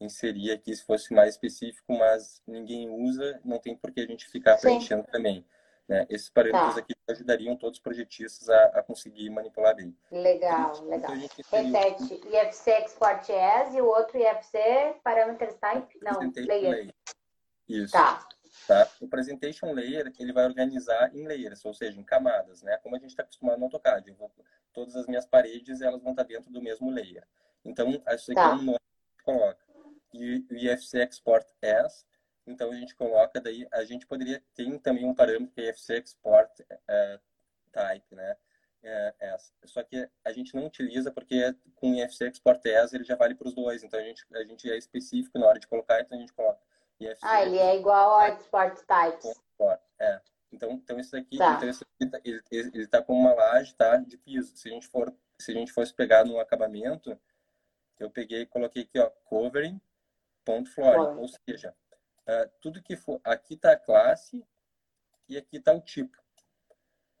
[0.00, 4.26] inserir aqui se fosse mais específico, mas ninguém usa, não tem por que a gente
[4.28, 4.68] ficar Sim.
[4.68, 5.44] preenchendo também.
[5.86, 6.06] Né?
[6.08, 6.80] Esses parâmetros tá.
[6.80, 9.94] aqui ajudariam todos os projetistas a, a conseguir manipular bem.
[10.10, 11.12] Legal, então, legal.
[11.12, 15.98] Repete, IFC Export As e o outro IFC Parameters Type?
[16.00, 16.94] Não, Layer.
[17.68, 17.92] Isso.
[17.92, 18.26] Tá.
[18.66, 18.88] Tá?
[19.00, 22.76] O Presentation Layer, ele vai organizar em layers, ou seja, em camadas, né?
[22.78, 24.10] Como a gente está acostumado no AutoCAD.
[24.12, 24.30] Vou,
[24.72, 27.26] todas as minhas paredes, elas vão estar dentro do mesmo layer.
[27.64, 28.50] Então, isso aqui tá.
[28.50, 28.78] é um nome
[29.16, 29.64] que coloca.
[30.12, 32.06] E o IFC Export As,
[32.46, 35.98] então a gente coloca daí, a gente poderia ter também um parâmetro que é IFC
[35.98, 37.20] Export uh,
[37.72, 38.36] Type, né?
[38.82, 39.52] é essa.
[39.64, 43.48] Só que a gente não utiliza porque com IFC Export ES ele já vale para
[43.48, 43.82] os dois.
[43.82, 46.60] Então a gente, a gente é específico na hora de colocar, então a gente coloca
[47.00, 47.20] IFC.
[47.22, 49.40] Ah, ele é igual ao Export Types.
[49.98, 50.20] É.
[50.52, 51.54] Então, então esse daqui, tá.
[51.54, 53.96] então esse aqui tá, ele, ele tá com uma laje, tá?
[53.96, 54.56] De piso.
[54.56, 57.18] Se a gente for, se a gente fosse pegar no acabamento,
[57.98, 59.80] eu peguei e coloquei aqui, ó, covering,
[60.44, 61.18] ponto flooring.
[61.18, 61.74] Ou seja,
[62.26, 64.44] uh, tudo que for, aqui tá a classe
[65.28, 66.18] e aqui tá o tipo.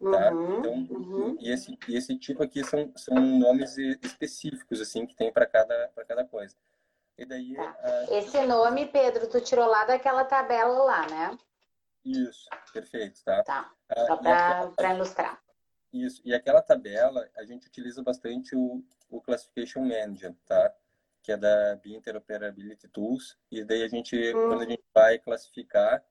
[0.00, 0.32] Tá?
[0.32, 1.36] Uhum, então, uhum.
[1.38, 5.88] e, esse, e esse tipo aqui são, são nomes específicos, assim, que tem para cada,
[6.08, 6.56] cada coisa.
[7.20, 7.54] E daí...
[7.54, 7.76] Tá.
[7.84, 11.38] Uh, esse nome, Pedro, tu tirou lá daquela tabela lá, né?
[12.02, 13.42] Isso, perfeito, tá?
[13.42, 15.38] Tá, ah, só para ilustrar.
[15.92, 20.74] Isso, e aquela tabela, a gente utiliza bastante o, o Classification Manager, tá?
[21.22, 24.48] Que é da Interoperability Tools, e daí a gente, hum.
[24.48, 26.02] quando a gente vai classificar,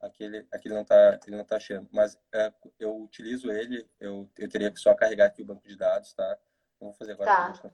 [0.00, 1.88] aquele, aquele não está ele não tá achando.
[1.92, 5.76] Mas é, eu utilizo ele, eu, eu teria que só carregar aqui o banco de
[5.76, 6.36] dados, tá?
[6.80, 7.72] Vou fazer agora tá.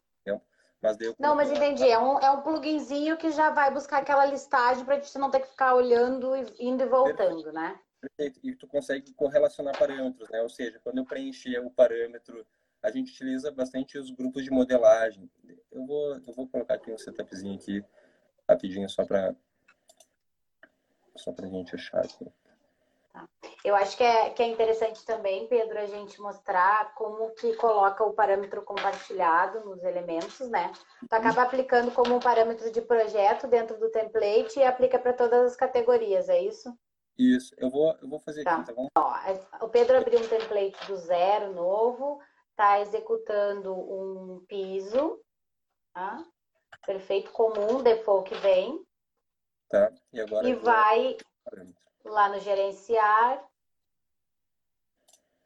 [0.82, 1.88] Mas daí não, mas entendi.
[1.88, 5.30] É um, é um pluginzinho que já vai buscar aquela listagem para a gente não
[5.30, 7.52] ter que ficar olhando, indo e voltando, Perfeito.
[7.52, 7.78] né?
[8.00, 8.40] Perfeito.
[8.42, 10.40] E tu consegue correlacionar parâmetros, né?
[10.40, 12.46] Ou seja, quando eu preencher o parâmetro,
[12.82, 15.30] a gente utiliza bastante os grupos de modelagem.
[15.70, 17.84] Eu vou, eu vou colocar aqui um setupzinho aqui
[18.48, 19.34] rapidinho só para
[21.16, 22.26] só para a gente achar aqui.
[23.12, 23.28] Tá.
[23.64, 28.04] Eu acho que é, que é interessante também, Pedro, a gente mostrar como que coloca
[28.04, 30.72] o parâmetro compartilhado nos elementos, né?
[31.08, 35.52] Tu acaba aplicando como um parâmetro de projeto dentro do template e aplica para todas
[35.52, 36.72] as categorias, é isso?
[37.18, 38.56] Isso, eu vou, eu vou fazer tá.
[38.56, 38.86] aqui, tá bom?
[38.96, 42.20] Ó, o Pedro abriu um template do zero, novo,
[42.56, 45.20] tá executando um piso,
[45.92, 46.24] tá?
[46.86, 48.80] Perfeito comum, default que vem.
[49.68, 50.48] Tá, e agora...
[50.48, 51.16] E vai
[52.04, 53.44] lá no gerenciar,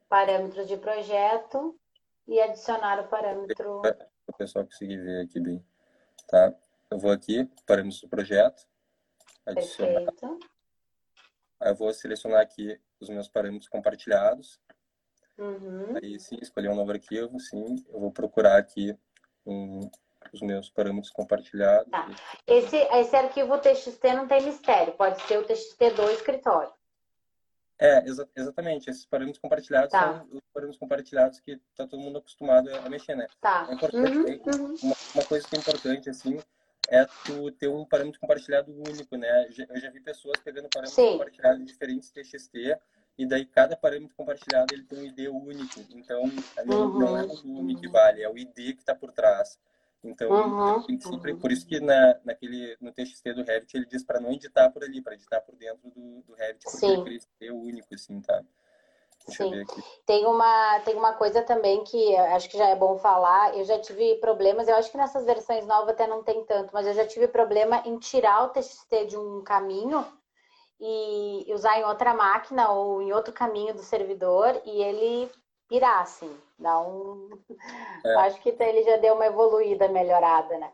[0.09, 1.79] parâmetros de projeto
[2.27, 3.83] e adicionar o parâmetro.
[4.27, 5.65] O pessoal conseguir ver aqui bem.
[6.29, 6.55] Tá?
[6.91, 8.67] Eu vou aqui, parâmetros do projeto.
[9.47, 10.05] Adicionar.
[10.05, 10.39] Perfeito.
[11.61, 14.61] Aí eu vou selecionar aqui os meus parâmetros compartilhados.
[15.37, 15.97] Uhum.
[16.03, 17.85] Aí sim, escolher um novo arquivo, sim.
[17.89, 18.97] Eu vou procurar aqui
[19.45, 19.91] um,
[20.35, 21.91] os meus parâmetros compartilhados.
[21.91, 22.09] Tá.
[22.47, 26.73] Esse, esse arquivo TXT não tem mistério, pode ser o TXT do escritório.
[27.79, 28.89] É, exa exatamente.
[28.89, 30.01] Esses parâmetros compartilhados tá.
[30.01, 33.27] são os parâmetros compartilhados que está todo mundo acostumado a mexer, né?
[33.41, 33.67] Tá.
[33.69, 34.77] É importante, uhum, uhum.
[34.83, 36.39] Uma, uma, coisa que é importante, assim,
[36.89, 39.49] é tu ter um parâmetro compartilhado único, né?
[39.49, 41.13] Eu já vi pessoas pegando parâmetros Sim.
[41.13, 42.79] compartilhados de diferentes TXT
[43.17, 45.81] e daí cada parâmetro compartilhado ele tem um ID único.
[45.91, 46.99] Então, uhum.
[46.99, 49.59] não é o volume que vale, é o ID que está por trás.
[50.05, 51.39] Então, uhum, sempre, uhum.
[51.39, 54.85] por isso que na, naquele, no TXT do Revit ele diz para não editar por
[54.85, 57.01] ali, para editar por dentro do, do Revit, porque Sim.
[57.07, 58.43] ele ser único, assim, tá?
[59.27, 59.65] Deixa Sim.
[60.05, 63.57] Tem uma, tem uma coisa também que acho que já é bom falar.
[63.57, 66.87] Eu já tive problemas, eu acho que nessas versões novas até não tem tanto, mas
[66.87, 70.07] eu já tive problema em tirar o TXT de um caminho
[70.79, 75.31] e usar em outra máquina ou em outro caminho do servidor e ele
[75.75, 76.37] pirar, assim.
[76.59, 77.31] Dá um.
[78.05, 78.15] É.
[78.17, 80.73] Acho que ele já deu uma evoluída, melhorada, né?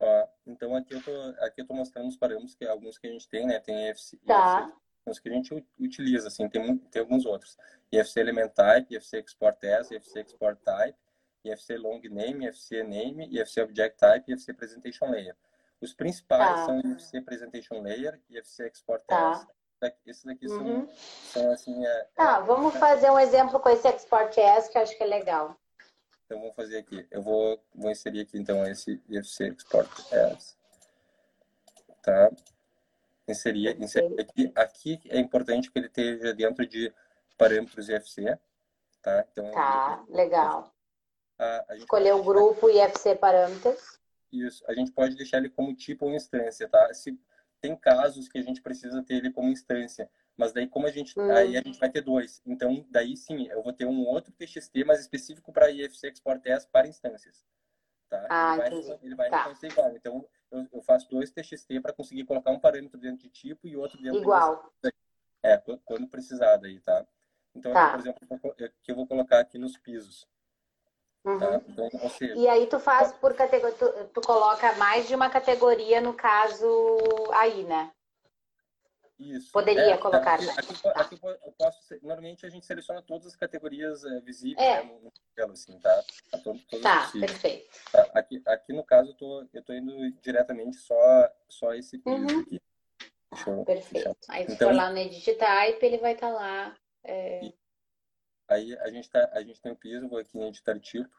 [0.00, 3.10] Ah, então aqui eu tô, aqui eu tô mostrando os parâmetros que alguns que a
[3.10, 3.58] gente tem, né?
[3.58, 4.72] Tem IFC, tá.
[5.06, 7.56] os que a gente utiliza, assim, tem, tem alguns outros.
[7.90, 10.98] IFC Element Type, IFC Export As, IFC Export Type,
[11.44, 15.36] IFC Long Name, IFC Name, IFC Object Type, IFC Presentation Layer.
[15.80, 16.66] Os principais tá.
[16.66, 19.32] são IFC Presentation Layer, IFC Export tá.
[19.32, 19.46] As,
[20.06, 20.86] esses aqui uhum.
[20.86, 21.86] são, são, assim.
[21.86, 24.96] É, tá, é, vamos é, fazer um exemplo com esse Export S que eu acho
[24.96, 25.56] que é legal.
[26.24, 27.06] Então vamos fazer aqui.
[27.10, 30.56] Eu vou, vou inserir aqui então esse IFC Export S.
[32.02, 32.30] Tá?
[33.28, 34.52] Inserir, inserir aqui.
[34.54, 36.92] Aqui é importante que ele esteja dentro de
[37.36, 38.38] parâmetros IFC.
[39.02, 40.72] Tá, então, tá legal.
[41.38, 44.00] A, a Escolher o grupo IFC parâmetros.
[44.32, 44.64] Isso.
[44.66, 46.92] A gente pode deixar ele como tipo ou instância, tá?
[46.92, 47.18] Se,
[47.64, 51.18] tem casos que a gente precisa ter ele como instância, mas daí como a gente
[51.18, 51.30] hum.
[51.30, 54.84] aí a gente vai ter dois, então daí sim eu vou ter um outro TXT
[54.84, 57.42] mais específico para IFC Export Test para instâncias,
[58.10, 58.26] tá?
[58.28, 59.38] Ah, ele vai, ele vai tá.
[59.38, 59.96] reconhecer igual.
[59.96, 63.74] Então eu, eu faço dois TXT para conseguir colocar um parâmetro dentro de tipo e
[63.78, 64.70] outro dentro igual.
[64.82, 64.92] De...
[65.42, 67.06] É, quando precisar daí, tá?
[67.54, 67.92] Então, tá.
[67.92, 70.28] por exemplo, que eu vou colocar aqui nos pisos.
[71.24, 71.38] Uhum.
[71.38, 71.60] Tá?
[71.66, 76.00] Então, seja, e aí tu faz por categoria, tu, tu, coloca mais de uma categoria
[76.00, 76.66] no caso
[77.32, 77.90] aí, né?
[79.18, 79.50] Isso.
[79.52, 80.34] Poderia é, colocar.
[80.34, 84.82] Aqui, aqui, aqui, eu posso, normalmente a gente seleciona todas as categorias é, visíveis é.
[84.82, 86.04] né, no modelo, assim, tá?
[86.42, 87.70] Todas tá, perfeito.
[87.90, 88.10] Tá?
[88.12, 92.40] Aqui, aqui no caso eu tô, eu tô indo diretamente só, só esse uhum.
[92.40, 92.60] aqui.
[93.46, 94.16] Eu, perfeito.
[94.28, 96.76] Aí se então, for lá no Edit Type, ele vai estar tá lá.
[97.04, 97.52] É...
[98.48, 101.10] Aí a gente, tá, a gente tem o piso, vou aqui em editar tipo.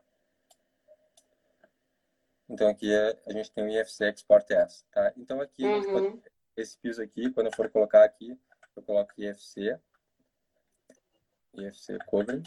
[2.48, 5.12] Então aqui é, a gente tem o IFC Export S, tá?
[5.18, 5.92] Então aqui, uhum.
[5.92, 6.24] pode,
[6.56, 8.40] esse piso aqui, quando eu for colocar aqui,
[8.76, 9.80] eu coloco IFC,
[11.56, 12.42] IFC Cover.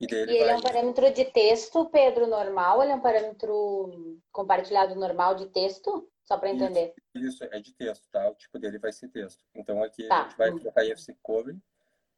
[0.00, 0.48] E, e ele vai...
[0.50, 2.82] é um parâmetro de texto, Pedro, normal?
[2.82, 6.10] Ele é um parâmetro compartilhado normal de texto?
[6.30, 6.94] Só para entender.
[7.12, 8.30] Isso, isso, é de texto, tá?
[8.30, 9.44] O tipo dele vai ser texto.
[9.52, 10.20] Então aqui tá.
[10.20, 11.56] a gente vai colocar IFC Cover.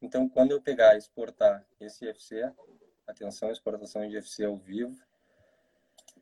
[0.02, 2.52] Então quando eu pegar e exportar esse IFC,
[3.06, 4.94] atenção, exportação de IFC ao vivo,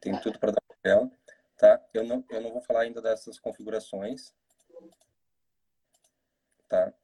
[0.00, 1.10] tem tudo para dar papel,
[1.56, 1.84] tá?
[1.92, 4.32] Eu não, eu não vou falar ainda dessas configurações,
[6.68, 6.94] tá?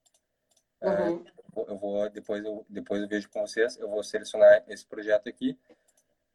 [0.83, 1.25] É, uhum.
[1.27, 3.77] É, eu vou depois eu depois eu vejo com vocês.
[3.77, 5.59] Eu vou selecionar esse projeto aqui,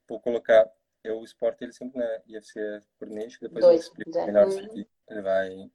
[0.09, 0.69] vou colocar
[1.03, 4.87] eu exporto ele sempre na IFC Coordination, depois Dois, eu explico melhor isso aqui.
[5.09, 5.71] Ele vai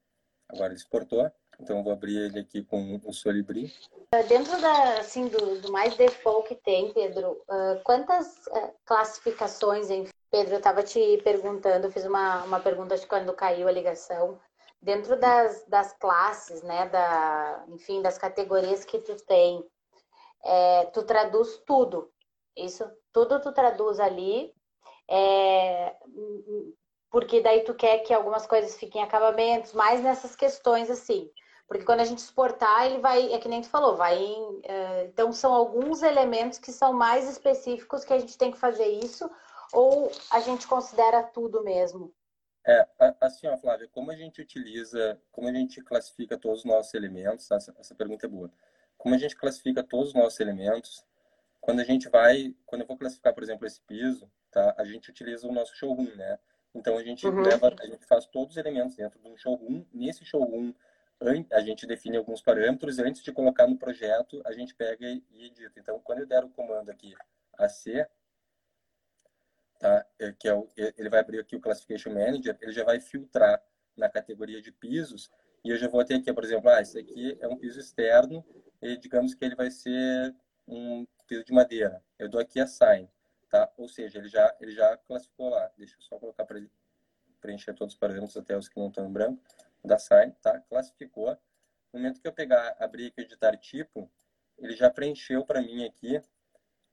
[0.49, 3.73] agora ele exportou, então eu vou abrir ele aqui com o Solibri.
[4.29, 10.07] Dentro da, assim, do, do mais default que tem, Pedro, uh, quantas uh, classificações, em...
[10.31, 14.39] Pedro, eu estava te perguntando, fiz uma, uma pergunta de quando caiu a ligação,
[14.81, 19.65] dentro das, das classes, né, da, enfim, das categorias que tu tem,
[20.45, 22.13] é, tu traduz tudo,
[22.57, 24.53] isso, tudo tu traduz ali,
[25.09, 25.95] é,
[27.11, 31.31] porque daí tu quer que algumas coisas fiquem acabamentos, mais nessas questões assim,
[31.69, 35.05] porque quando a gente exportar, ele vai, é que nem tu falou, vai em, é,
[35.07, 39.29] então são alguns elementos que são mais específicos que a gente tem que fazer isso,
[39.73, 42.13] ou a gente considera tudo mesmo?
[42.67, 42.87] É,
[43.21, 47.51] assim, ó, Flávia, como a gente utiliza, como a gente classifica todos os nossos elementos,
[47.51, 48.51] essa, essa pergunta é boa.
[48.99, 51.05] Como a gente classifica todos os nossos elementos,
[51.61, 54.75] quando a gente vai, quando eu vou classificar, por exemplo, esse piso, tá?
[54.77, 56.39] A gente utiliza o nosso showroom, né?
[56.75, 57.41] Então a gente uhum.
[57.41, 59.85] leva, a gente faz todos os elementos dentro de um showroom.
[59.93, 60.75] Nesse showroom,
[61.51, 65.81] a gente define alguns parâmetros antes de colocar no projeto, a gente pega e edita.
[65.81, 67.15] Então, quando eu der o comando aqui
[67.59, 68.07] AC,
[69.79, 70.07] tá?
[70.19, 73.63] É, que é o, ele vai abrir aqui o Classification Manager, ele já vai filtrar
[73.97, 75.31] na categoria de pisos
[75.65, 78.45] e eu já vou ter aqui, por exemplo, ah, esse aqui é um piso externo
[78.81, 80.35] e digamos que ele vai ser
[80.69, 82.03] um piso de madeira.
[82.19, 83.09] Eu dou aqui Assign,
[83.51, 83.71] tá?
[83.77, 85.71] Ou seja, ele já, ele já classificou lá.
[85.77, 86.71] Deixa eu só colocar para ele
[87.41, 89.43] preencher todos os parâmetros, até os que não estão em branco,
[89.85, 90.61] da Assign, tá?
[90.61, 91.37] Classificou.
[91.93, 94.11] No momento que eu pegar, abrir aqui o editar tipo,
[94.59, 96.21] ele já preencheu para mim aqui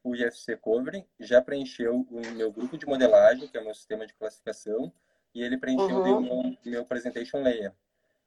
[0.03, 4.05] o IFC Covering, já preencheu o meu grupo de modelagem, que é o meu sistema
[4.05, 4.91] de classificação,
[5.33, 6.17] e ele preencheu uhum.
[6.17, 7.73] o meu, meu presentation layer,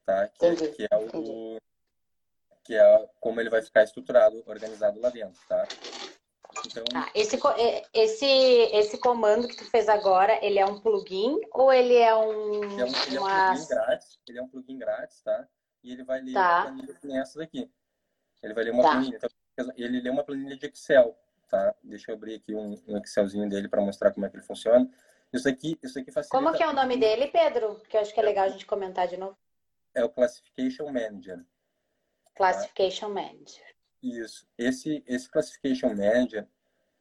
[0.05, 0.27] tá?
[0.29, 1.59] Que, que, é o
[2.65, 5.69] que é como ele vai ficar estruturado, organizado lá dentro, tá?
[6.64, 6.85] Então...
[6.95, 11.73] Ah, esse, é, esse, esse comando que tu fez agora, ele é um plugin ou
[11.73, 12.64] ele é um...
[12.64, 13.31] Ele é um, ele uma...
[13.31, 15.49] é um plugin grátis, ele é um plugin grátis, tá?
[15.83, 16.40] E ele vai ler tá.
[16.40, 17.71] uma planilha que nem essa daqui.
[18.42, 18.90] Ele vai ler uma tá.
[18.90, 19.21] planilha.
[19.53, 21.75] Então, ele lê uma planilha de Excel, tá?
[21.83, 24.88] Deixa eu abrir aqui um, um Excelzinho dele para mostrar como é que ele funciona.
[25.33, 26.37] Isso aqui, isso aqui facilita...
[26.37, 27.81] Como que é o nome dele, Pedro?
[27.88, 29.37] Que eu acho que é legal a gente comentar de novo.
[29.95, 31.45] É o Classification Manager.
[32.35, 33.23] Classification tá?
[33.23, 33.76] Manager.
[34.07, 34.47] Isso.
[34.57, 36.47] Esse, esse Classification Manager,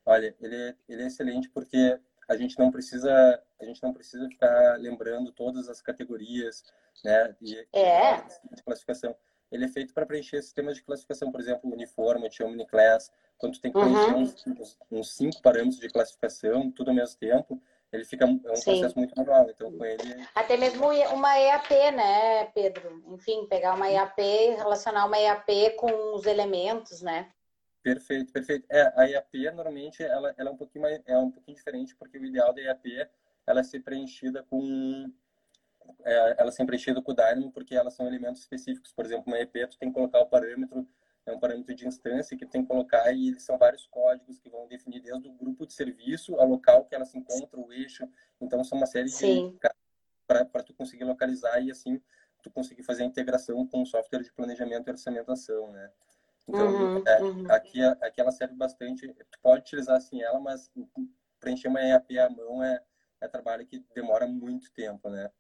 [0.06, 4.28] olha, ele é, ele é excelente porque a gente não precisa a gente não precisa
[4.28, 6.64] ficar lembrando todas as categorias
[7.04, 8.18] né de, é.
[8.52, 9.16] de classificação
[9.52, 13.72] ele é feito para preencher sistemas de classificação por exemplo uniformity omniclass quando tu tem
[13.72, 14.22] que preencher uhum.
[14.60, 18.72] uns, uns, cinco parâmetros de classificação tudo ao mesmo tempo ele fica é um Sim.
[18.72, 23.90] processo muito manual então com ele até mesmo uma EAP né Pedro enfim pegar uma
[23.90, 24.20] EAP
[24.58, 27.32] relacionar uma EAP com os elementos né
[27.86, 28.66] Perfeito, perfeito.
[28.68, 32.18] É, a IAP normalmente ela, ela é um pouquinho mais, é um pouquinho diferente porque
[32.18, 33.08] o ideal da IAP
[33.46, 35.06] ela é ser preenchida com
[36.04, 38.92] é, ela ser preenchida com o Dynamo porque elas são elementos específicos.
[38.92, 40.88] Por exemplo, uma IAP tu tem que colocar o parâmetro
[41.26, 44.50] é um parâmetro de instância que tem que colocar e eles são vários códigos que
[44.50, 48.08] vão definir desde o grupo de serviço ao local que ela se encontra, o eixo.
[48.40, 49.52] Então são uma série Sim.
[49.52, 49.70] de
[50.28, 52.02] para tu conseguir localizar e assim
[52.42, 55.92] tu conseguir fazer a integração com o software de planejamento e orçamentação, né?
[56.48, 57.52] Então, uhum, é, uhum.
[57.52, 59.08] Aqui, aqui ela serve bastante.
[59.08, 60.72] Tu pode utilizar assim ela, mas
[61.40, 62.80] preencher uma EAP à mão é,
[63.20, 65.32] é trabalho que demora muito tempo, né?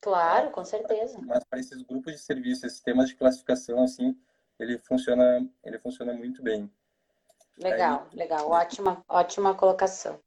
[0.00, 1.20] Claro, com certeza.
[1.22, 4.16] Mas para esses grupos de serviços, esses sistemas de classificação, assim,
[4.62, 6.70] ele funciona, ele funciona muito bem.
[7.58, 8.48] Legal, Aí, legal.
[8.48, 10.18] Ótima, ótima colocação.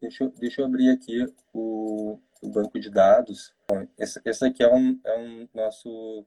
[0.00, 3.54] Deixa eu, deixa eu abrir aqui o, o banco de dados.
[3.98, 6.26] Esse, esse aqui é um, é um nosso,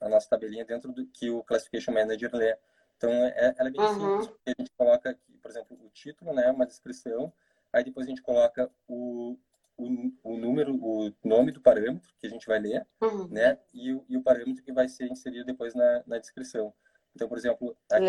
[0.00, 2.56] a nossa tabelinha dentro do que o Classification Manager lê.
[2.96, 3.94] Então, é, ela é bem uhum.
[3.94, 7.32] simples, porque a gente coloca aqui, por exemplo, o título, né, uma descrição,
[7.72, 9.36] aí depois a gente coloca o,
[9.76, 13.28] o, o número, o nome do parâmetro que a gente vai ler, uhum.
[13.28, 16.72] né, e, e, o parâmetro que vai ser inserido depois na, na descrição.
[17.16, 18.04] Então, por exemplo, aqui,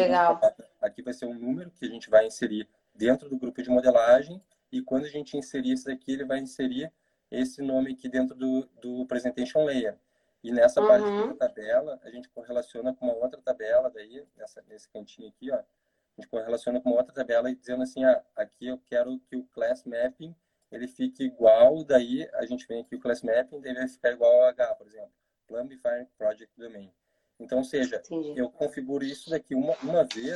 [0.82, 4.44] aqui vai ser um número que a gente vai inserir dentro do grupo de modelagem
[4.70, 6.92] e quando a gente inserir isso daqui, ele vai inserir
[7.32, 9.98] esse nome aqui dentro do, do Presentation Layer.
[10.44, 10.88] E nessa uhum.
[10.90, 15.50] parte da tabela, a gente correlaciona com uma outra tabela daí, nessa, nesse cantinho aqui,
[15.52, 15.56] ó.
[15.56, 15.64] A
[16.22, 19.44] gente correlaciona com uma outra tabela e dizendo assim, ah, aqui eu quero que o
[19.46, 20.36] class mapping
[20.70, 24.50] ele fique igual, daí a gente vem aqui o class mapping, vai ficar igual ao
[24.50, 25.14] H, por exemplo.
[25.48, 26.92] Plumbify Project Domain.
[27.40, 28.40] Então, ou seja, Entendi.
[28.40, 30.36] eu configuro isso daqui uma, uma vez,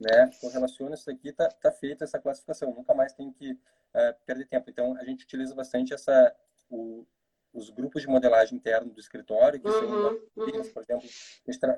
[0.00, 0.30] né?
[0.40, 2.74] Correlaciono isso daqui, tá, tá feita essa classificação.
[2.74, 4.68] Nunca mais tem que uh, perder tempo.
[4.68, 6.34] Então, a gente utiliza bastante essa,
[6.68, 7.06] o,
[7.52, 10.72] os grupos de modelagem interno do escritório, que uhum, são, uhum.
[10.72, 11.08] por exemplo,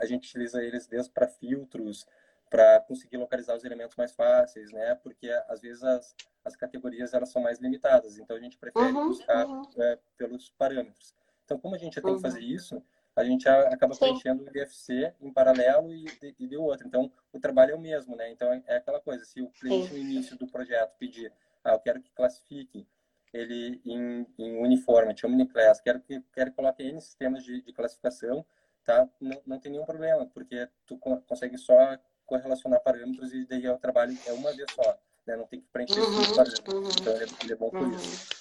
[0.00, 2.06] a gente utiliza eles desde para filtros,
[2.50, 4.94] para conseguir localizar os elementos mais fáceis, né?
[4.96, 9.08] Porque às vezes as, as categorias elas são mais limitadas, então a gente prefere uhum,
[9.08, 9.62] buscar uhum.
[9.76, 11.14] É, pelos parâmetros.
[11.44, 12.82] Então, como a gente já tem que fazer isso,
[13.18, 14.00] a gente acaba Sim.
[14.00, 16.06] preenchendo o IFC em paralelo e,
[16.38, 16.86] e deu outro.
[16.86, 18.30] Então, o trabalho é o mesmo, né?
[18.30, 21.32] Então, é aquela coisa, se o cliente no início do projeto pedir,
[21.64, 22.86] ah, eu quero que classifique
[23.32, 28.46] ele em, em uniforme, Omniclass, quero que, quero que coloque N sistemas de, de classificação,
[28.84, 29.08] tá?
[29.20, 34.16] Não, não tem nenhum problema, porque tu consegue só correlacionar parâmetros e daí o trabalho
[34.26, 35.36] é uma vez só, né?
[35.36, 36.72] Não tem que preencher uhum, parâmetros.
[36.72, 36.88] Uhum.
[37.00, 37.96] Então, ele, ele é bom por uhum.
[37.96, 38.37] isso.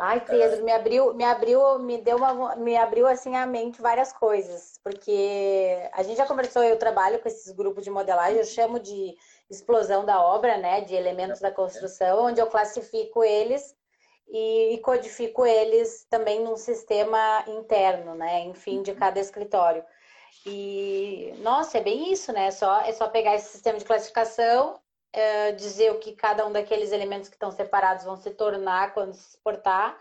[0.00, 0.20] Ai.
[0.20, 4.78] Pedro, me abriu, me abriu, me deu uma, me abriu assim a mente várias coisas,
[4.82, 9.16] porque a gente já conversou, eu trabalho com esses grupos de modelagem, eu chamo de
[9.50, 13.74] explosão da obra, né, de elementos da construção, onde eu classifico eles
[14.28, 19.84] e codifico eles também num sistema interno, né, enfim, de cada escritório.
[20.44, 22.46] E nossa, é bem isso, né?
[22.46, 24.78] É só é só pegar esse sistema de classificação
[25.12, 29.14] é, dizer o que cada um daqueles elementos que estão separados vão se tornar quando
[29.14, 29.98] se exportar.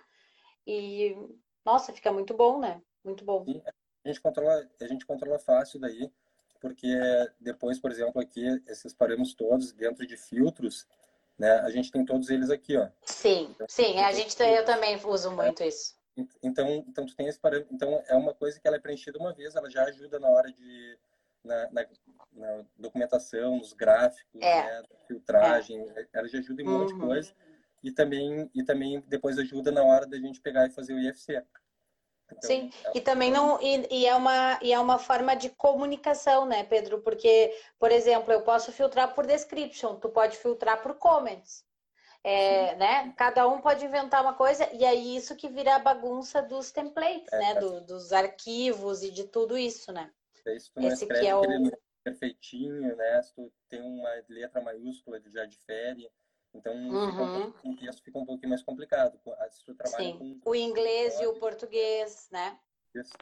[0.65, 1.15] E,
[1.65, 2.81] nossa, fica muito bom, né?
[3.03, 3.45] Muito bom.
[3.45, 3.61] Sim,
[4.05, 6.11] a gente controla, a gente controla fácil daí,
[6.59, 6.87] porque
[7.39, 10.85] depois, por exemplo, aqui, esses parâmetros todos dentro de filtros,
[11.37, 11.59] né?
[11.59, 12.89] A gente tem todos eles aqui, ó.
[13.03, 15.95] Sim, então, sim, a gente eu também uso muito é, isso.
[16.41, 19.33] Então, então tu tem esse parâmetro, então é uma coisa que ela é preenchida uma
[19.33, 20.97] vez, ela já ajuda na hora de
[21.47, 21.85] na, na,
[22.33, 24.63] na documentação, nos gráficos, é.
[24.63, 26.07] né, filtragem, é.
[26.13, 26.79] ela já ajuda em um uhum.
[26.79, 27.07] monte de uhum.
[27.07, 27.33] coisa.
[27.83, 31.43] E também, e também depois ajuda na hora da gente pegar e fazer o IFC.
[32.31, 32.97] Então, Sim, é...
[32.97, 37.01] e também não e, e, é uma e é uma forma de comunicação, né, Pedro?
[37.01, 41.65] Porque, por exemplo, eu posso filtrar por description, tu pode filtrar por comments.
[42.23, 43.13] É, né?
[43.15, 47.31] Cada um pode inventar uma coisa e aí isso que vira a bagunça dos templates,
[47.31, 47.55] é, né?
[47.55, 50.11] Do, dos arquivos e de tudo isso, né?
[50.59, 51.41] Se tu não Esse escreve é o...
[52.03, 53.21] perfeitinho, né?
[53.21, 56.09] Se tu tem uma letra maiúscula, ele já difere.
[56.53, 57.11] Então, uhum.
[57.11, 59.19] fica um, o texto fica um pouquinho mais complicado.
[59.51, 60.39] Se tu trabalha Sim.
[60.43, 62.57] Com, o inglês código, e o português, né?
[62.95, 63.13] Isso.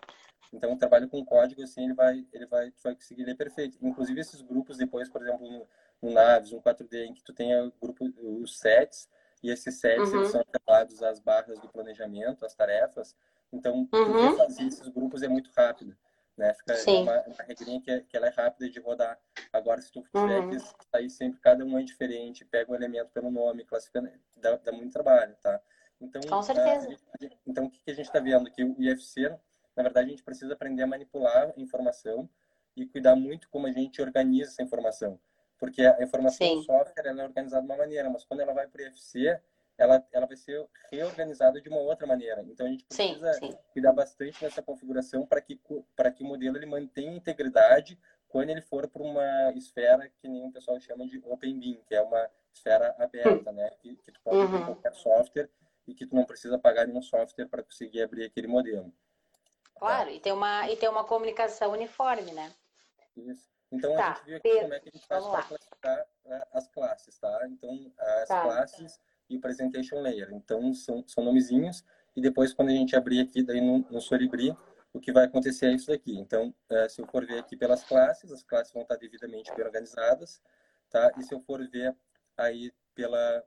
[0.54, 3.78] Então, o trabalho com código, assim, ele vai, ele vai, tu vai conseguir ler perfeito.
[3.82, 5.68] Inclusive, esses grupos depois, por exemplo, no,
[6.02, 8.06] no Naves, no 4D, em que tu tem o grupo,
[8.42, 9.10] os sets,
[9.44, 10.20] e esses sets uhum.
[10.20, 13.16] eles são atrelados às barras do planejamento, às tarefas.
[13.52, 14.38] Então, uhum.
[14.38, 15.96] fazer esses grupos é muito rápido
[16.38, 16.54] né?
[16.54, 17.04] Fica Sim.
[17.04, 19.20] uma, uma regrinha que, é, que ela é rápida de rodar.
[19.52, 20.50] Agora, se tu tiver uhum.
[20.50, 20.60] que
[20.92, 24.92] sair sempre, cada um é diferente, pega um elemento pelo nome, classificando, dá, dá muito
[24.92, 25.60] trabalho, tá?
[26.00, 26.90] Então, Com certeza.
[26.90, 28.52] A, então, o que, que a gente está vendo?
[28.52, 29.30] Que o IFC,
[29.76, 32.30] na verdade, a gente precisa aprender a manipular a informação
[32.76, 35.20] e cuidar muito como a gente organiza essa informação.
[35.58, 36.56] Porque a informação Sim.
[36.56, 39.40] do software ela é organizada de uma maneira, mas quando ela vai para o IFC,
[39.78, 42.42] ela, ela vai ser reorganizada de uma outra maneira.
[42.44, 43.58] Então a gente precisa sim, sim.
[43.74, 45.60] cuidar bastante dessa configuração para que
[45.96, 50.48] para que o modelo ele mantenha integridade quando ele for para uma esfera que nem
[50.48, 53.70] o pessoal chama de Open Bin, que é uma esfera aberta, né?
[53.82, 54.52] Que, que tu pode uhum.
[54.52, 55.50] ter qualquer software
[55.88, 58.92] e que tu não precisa pagar nenhum software para conseguir abrir aquele modelo.
[59.76, 62.52] Claro, e tem uma e tem uma comunicação uniforme, né?
[63.18, 63.54] Isso.
[63.72, 66.02] Então tá, a gente viu aqui Pedro, como é que a gente faz para classificar
[66.26, 67.48] uh, as classes, tá?
[67.48, 68.42] Então as tá.
[68.42, 70.30] classes e o Presentation Layer.
[70.32, 71.84] Então, são, são nomezinhos.
[72.16, 74.56] E depois, quando a gente abrir aqui daí no, no Solibri,
[74.94, 76.18] o que vai acontecer é isso daqui.
[76.18, 80.42] Então, é, se eu for ver aqui pelas classes, as classes vão estar devidamente organizadas,
[80.90, 81.12] tá?
[81.18, 81.94] E se eu for ver
[82.38, 83.44] aí pela,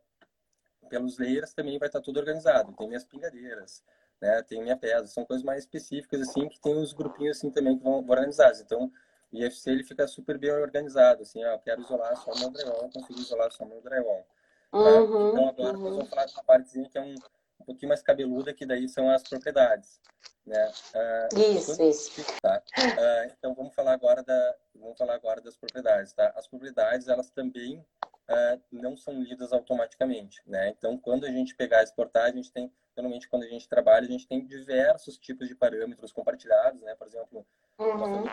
[0.91, 2.75] pelos layers, também vai estar tudo organizado.
[2.75, 3.83] Tem minhas pingadeiras,
[4.21, 4.43] né?
[4.43, 5.07] Tem minha pesa.
[5.07, 8.61] São coisas mais específicas, assim, que tem os grupinhos, assim, também que vão, vão organizados.
[8.61, 8.93] Então,
[9.33, 12.91] o IFC, ele fica super bem organizado, assim, ó, eu quero isolar só meu drywall,
[12.91, 14.27] consigo isolar só meu drywall.
[14.73, 15.85] Uhum, então agora uhum.
[15.85, 17.15] nós vamos falar de uma partezinha que é um,
[17.61, 20.01] um pouquinho mais cabeluda, que daí são as propriedades.
[20.47, 20.73] Né?
[20.95, 21.91] Uh, isso, quando...
[21.91, 22.41] isso.
[22.41, 22.63] Tá?
[22.79, 26.13] Uh, então vamos falar agora da vamos falar agora das propriedades.
[26.15, 26.33] Tá?
[26.35, 30.43] As propriedades elas também uh, não são lidas automaticamente.
[30.47, 30.71] Né?
[30.71, 32.73] Então quando a gente pegar e exportar, a gente tem
[33.03, 36.95] normalmente quando a gente trabalha a gente tem diversos tipos de parâmetros compartilhados, né?
[36.95, 37.47] Por exemplo
[37.79, 38.25] Uhum.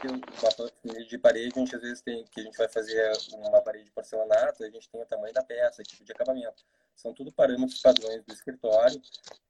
[1.08, 3.92] De parede, a gente às vezes tem que a gente vai fazer uma parede de
[3.92, 6.64] porcelanato, a gente tem o tamanho da peça, tipo de acabamento.
[6.96, 9.00] São tudo parâmetros padrões do escritório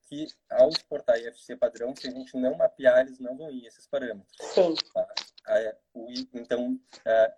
[0.09, 3.87] que, ao exportar IFC padrão, se a gente não mapear, eles não vão ir esses
[3.87, 4.35] parâmetros.
[4.53, 4.75] Sim.
[4.93, 5.07] Tá?
[6.33, 6.77] Então,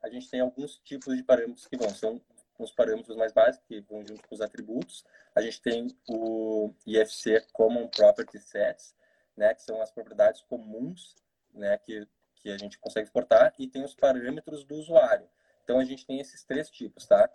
[0.01, 1.89] a gente tem alguns tipos de parâmetros que vão.
[1.89, 2.19] São
[2.63, 5.05] os parâmetros mais básicos, que vão junto com os atributos.
[5.35, 8.95] A gente tem o IFC Common Property Sets,
[9.35, 11.15] né, que são as propriedades comuns
[11.53, 12.07] né, que
[12.47, 15.27] que a gente consegue exportar, e tem os parâmetros do usuário.
[15.63, 17.29] Então, a gente tem esses três tipos, tá?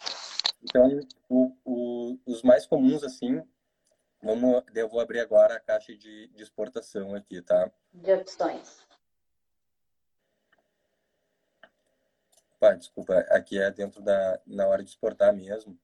[0.63, 3.43] Então, o, o, os mais comuns, assim,
[4.23, 7.71] vamos, eu vou abrir agora a caixa de, de exportação aqui, tá?
[7.93, 8.87] De opções.
[12.63, 15.77] Pá, desculpa, aqui é dentro da, na hora de exportar mesmo.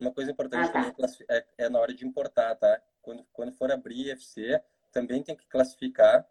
[0.00, 1.06] Uma coisa importante ah, tá.
[1.28, 2.80] é, é, na hora de importar, tá?
[3.02, 4.58] Quando, quando for abrir IFC,
[4.90, 6.26] também tem que classificar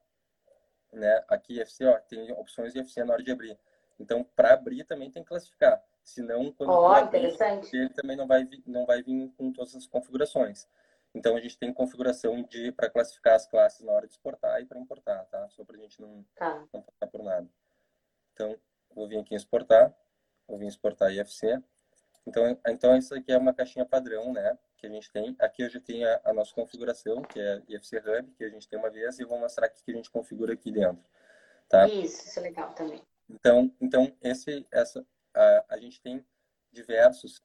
[0.92, 1.24] né?
[1.28, 3.56] Aqui IFC, ó, tem opções de IFC na hora de abrir.
[4.00, 5.80] Então, para abrir também tem que classificar.
[6.04, 7.38] Senão, quando oh, abrir,
[7.72, 10.68] ele também não vai, vir, não vai vir com todas as configurações.
[11.14, 14.66] Então, a gente tem configuração de para classificar as classes na hora de exportar e
[14.66, 15.48] para importar, tá?
[15.50, 16.64] Só para a gente não, tá.
[16.74, 17.29] não passar por nada.
[19.10, 19.94] Vir aqui exportar.
[20.48, 21.62] Vou vir exportar IFC.
[22.26, 24.58] Então, então, isso aqui é uma caixinha padrão, né?
[24.78, 25.36] Que a gente tem.
[25.40, 28.68] Aqui eu já tenho a, a nossa configuração, que é IFC Hub, que a gente
[28.68, 31.04] tem uma vez, e eu vou mostrar aqui que a gente configura aqui dentro.
[31.68, 31.88] Tá?
[31.88, 33.02] Isso, isso é legal também.
[33.30, 36.26] Então, então esse, essa, a, a gente tem
[36.72, 37.42] diversos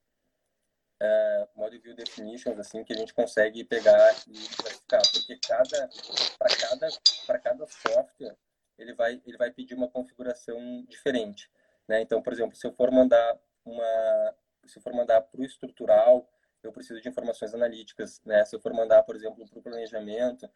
[1.00, 5.90] é, Model View Definitions, assim, que a gente consegue pegar e classificar, porque cada,
[6.38, 6.88] para cada,
[7.26, 8.36] para cada software,
[8.78, 11.50] ele vai, ele vai pedir uma configuração diferente.
[11.88, 12.00] Né?
[12.00, 14.34] Então, por exemplo, se eu for mandar uma,
[14.66, 16.28] se eu for mandar para o estrutural,
[16.62, 18.44] eu preciso de informações analíticas, né?
[18.44, 20.48] Se eu for mandar, por exemplo, para o planejamento,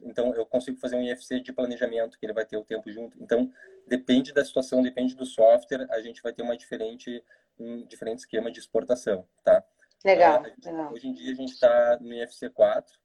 [0.00, 3.20] então eu consigo fazer um IFC de planejamento, que ele vai ter o tempo junto.
[3.22, 3.50] Então,
[3.86, 7.24] depende da situação, depende do software, a gente vai ter uma diferente,
[7.58, 9.64] um diferente esquema de exportação, tá?
[10.04, 10.92] Legal, uh, gente, legal.
[10.92, 13.00] Hoje em dia a gente está no IFC 4,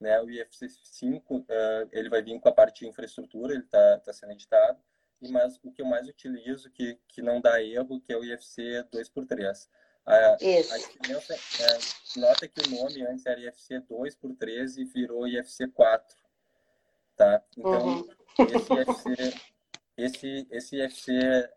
[0.00, 0.20] né?
[0.20, 1.46] O IFC 5, uh,
[1.92, 4.78] ele vai vir com a parte de infraestrutura, ele está tá sendo editado,
[5.20, 8.24] e mas o que eu mais utilizo, que, que não dá erro, que é o
[8.24, 9.68] IFC 2x3.
[10.06, 10.74] A, Isso.
[10.74, 15.26] a diferença é, nota que o nome antes era IFC 2 por 13 e virou
[15.26, 16.16] IFC 4.
[17.16, 17.42] Tá?
[17.56, 18.08] Então, uhum.
[18.38, 19.40] esse IFC,
[19.96, 21.12] esse, esse IFC,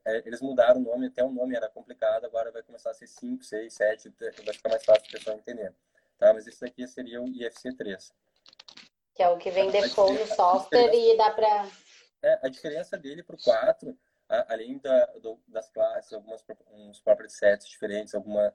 [0.06, 3.08] é, eles mudaram o nome, até o nome era complicado, agora vai começar a ser
[3.08, 4.14] 5, 6, 7,
[4.46, 5.74] vai ficar mais fácil para o pessoal entender.
[6.18, 6.34] Tá?
[6.34, 8.14] Mas esse daqui seria o IFC 3.
[9.18, 11.68] Que é o que vem default no software e dá para...
[12.24, 13.98] É, a diferença dele para o 4
[14.50, 18.54] além da, do, das classes, algumas uns property sets diferentes, alguma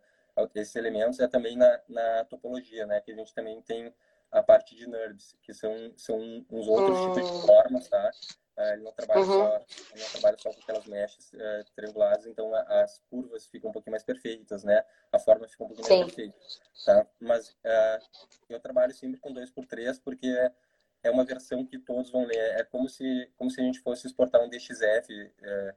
[0.55, 3.01] esses elementos é também na, na topologia, né?
[3.01, 3.95] Que a gente também tem
[4.31, 6.19] a parte de NURBS, que são, são
[6.51, 7.15] uns outros uhum.
[7.15, 7.47] tipos de hum.
[7.47, 8.11] formas, tá?
[8.57, 9.27] Uh, ele não trabalha, uhum.
[9.27, 9.57] só,
[9.93, 13.73] ele não trabalha só com aquelas mechas uh, triangulares, então a, as curvas ficam um
[13.73, 14.85] pouquinho mais perfeitas, né?
[15.11, 16.01] A forma fica um pouquinho Sim.
[16.01, 16.39] mais perfeita,
[16.85, 17.07] tá?
[17.19, 20.29] Mas uh, eu trabalho sempre com 2x3 porque
[21.03, 22.61] é uma versão que todos vão ler.
[22.61, 25.75] É como se, como se a gente fosse exportar um DXF, é,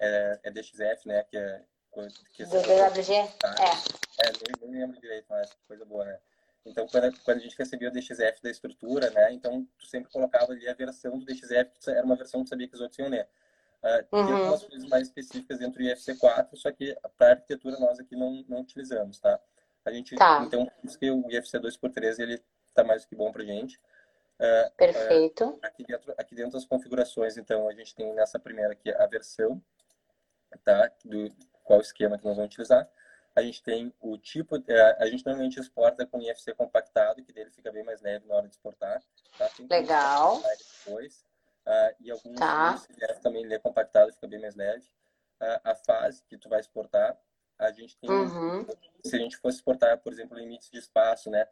[0.00, 1.22] é, é DXF, né?
[1.24, 1.62] Que é,
[2.32, 3.28] que Do DWG?
[3.38, 3.54] Tá?
[3.60, 4.26] É.
[4.26, 6.18] é nem, nem, lembro direito, mas coisa boa, né?
[6.66, 9.32] Então, quando, quando a gente recebia o DXF da estrutura, né?
[9.32, 12.50] Então, tu sempre colocava ali a versão do DXF, que era uma versão que tu
[12.50, 13.28] sabia que os outros iam ler.
[13.82, 14.26] Uh, uhum.
[14.26, 18.42] Tem algumas coisas mais específicas dentro do IFC4, só que para arquitetura nós aqui não,
[18.48, 19.38] não utilizamos, tá?
[19.84, 20.42] A gente, tá.
[20.46, 22.42] Então, por isso que o IFC 2x3 ele
[22.72, 23.78] tá mais do que bom pra gente.
[24.40, 25.44] Uh, Perfeito.
[25.44, 29.06] Uh, aqui, dentro, aqui dentro das configurações, então, a gente tem nessa primeira aqui a
[29.06, 29.62] versão,
[30.64, 30.90] tá?
[31.04, 31.30] Do
[31.62, 32.88] qual esquema que nós vamos utilizar.
[33.34, 34.62] A gente tem o tipo, uh,
[34.98, 38.48] a gente normalmente exporta com IFC compactado, que dele fica bem mais leve na hora
[38.48, 39.02] de exportar.
[39.36, 39.50] Tá?
[39.70, 40.42] Legal.
[40.84, 41.24] Depois.
[41.66, 42.80] Uh, e alguns tá.
[43.22, 44.84] também ele é compactado, fica bem mais leve.
[45.40, 47.18] a fase que tu vai exportar,
[47.58, 48.66] a gente tem, uhum.
[49.04, 51.46] se a gente fosse exportar, por exemplo, limites de espaço, né?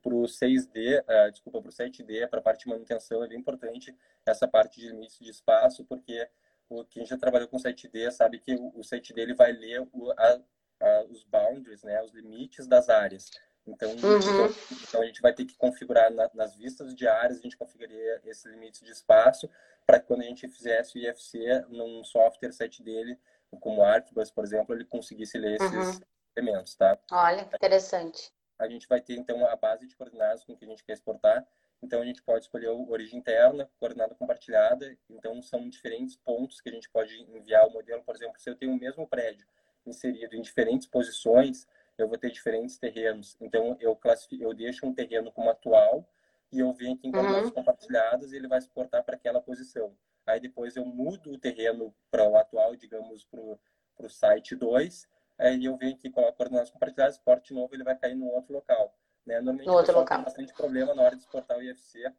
[0.00, 3.38] para o 6D, uh, desculpa, para o 7D, para a parte de manutenção, é bem
[3.38, 3.94] importante
[4.24, 6.28] essa parte de limites de espaço, porque
[6.68, 10.12] o, quem já trabalhou com 7D sabe que o, o 7D ele vai ler o,
[10.12, 10.40] a,
[10.80, 13.30] a, os boundaries, né, os limites das áreas.
[13.66, 13.96] Então, uhum.
[13.96, 14.54] então,
[14.88, 18.20] então, a gente vai ter que configurar na, nas vistas de áreas, a gente configuraria
[18.24, 19.48] esses limites de espaço
[19.86, 23.18] para que quando a gente fizesse o IFC num software 7D, ele,
[23.60, 26.00] como Arcbus, por exemplo, ele conseguisse ler esses uhum.
[26.36, 26.98] elementos, tá?
[27.10, 30.84] Olha, interessante a gente vai ter então a base de coordenadas com que a gente
[30.84, 31.46] quer exportar.
[31.80, 34.96] Então a gente pode escolher a origem interna, coordenada compartilhada.
[35.08, 38.02] Então são diferentes pontos que a gente pode enviar o modelo.
[38.02, 39.46] Por exemplo, se eu tenho o mesmo prédio
[39.88, 41.66] inserido em diferentes posições,
[41.96, 43.36] eu vou ter diferentes terrenos.
[43.40, 46.08] Então eu classifico, eu deixo um terreno como atual,
[46.50, 47.54] e eu venho aqui em coordenadas uhum.
[47.54, 49.94] compartilhadas e ele vai exportar para aquela posição.
[50.26, 55.08] Aí depois eu mudo o terreno para o atual, digamos, para o site 2,
[55.38, 58.52] aí eu venho aqui, coloco coordenadas compartilhadas, exporto de novo, ele vai cair no outro
[58.52, 58.94] local.
[59.26, 59.36] Né?
[59.36, 60.18] Normalmente no outro local.
[60.18, 62.12] tem bastante problema na hora de exportar o IFC.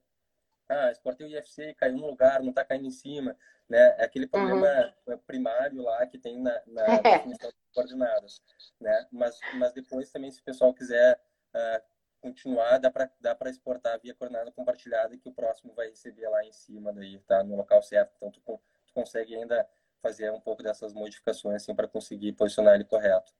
[0.69, 3.35] Ah, exportei o IFC, caiu no lugar, não está caindo em cima.
[3.67, 3.79] Né?
[3.97, 5.17] É aquele problema uhum.
[5.19, 8.41] primário lá que tem na, na definição de coordenadas.
[8.79, 9.07] Né?
[9.11, 11.19] Mas, mas depois também, se o pessoal quiser
[11.55, 11.83] uh,
[12.21, 16.51] continuar, dá para dá exportar via coordenada compartilhada que o próximo vai receber lá em
[16.51, 17.43] cima, daí, tá?
[17.43, 18.13] no local certo.
[18.17, 19.67] Então, tu, tu consegue ainda
[20.01, 23.33] fazer um pouco dessas modificações assim, para conseguir posicionar ele correto.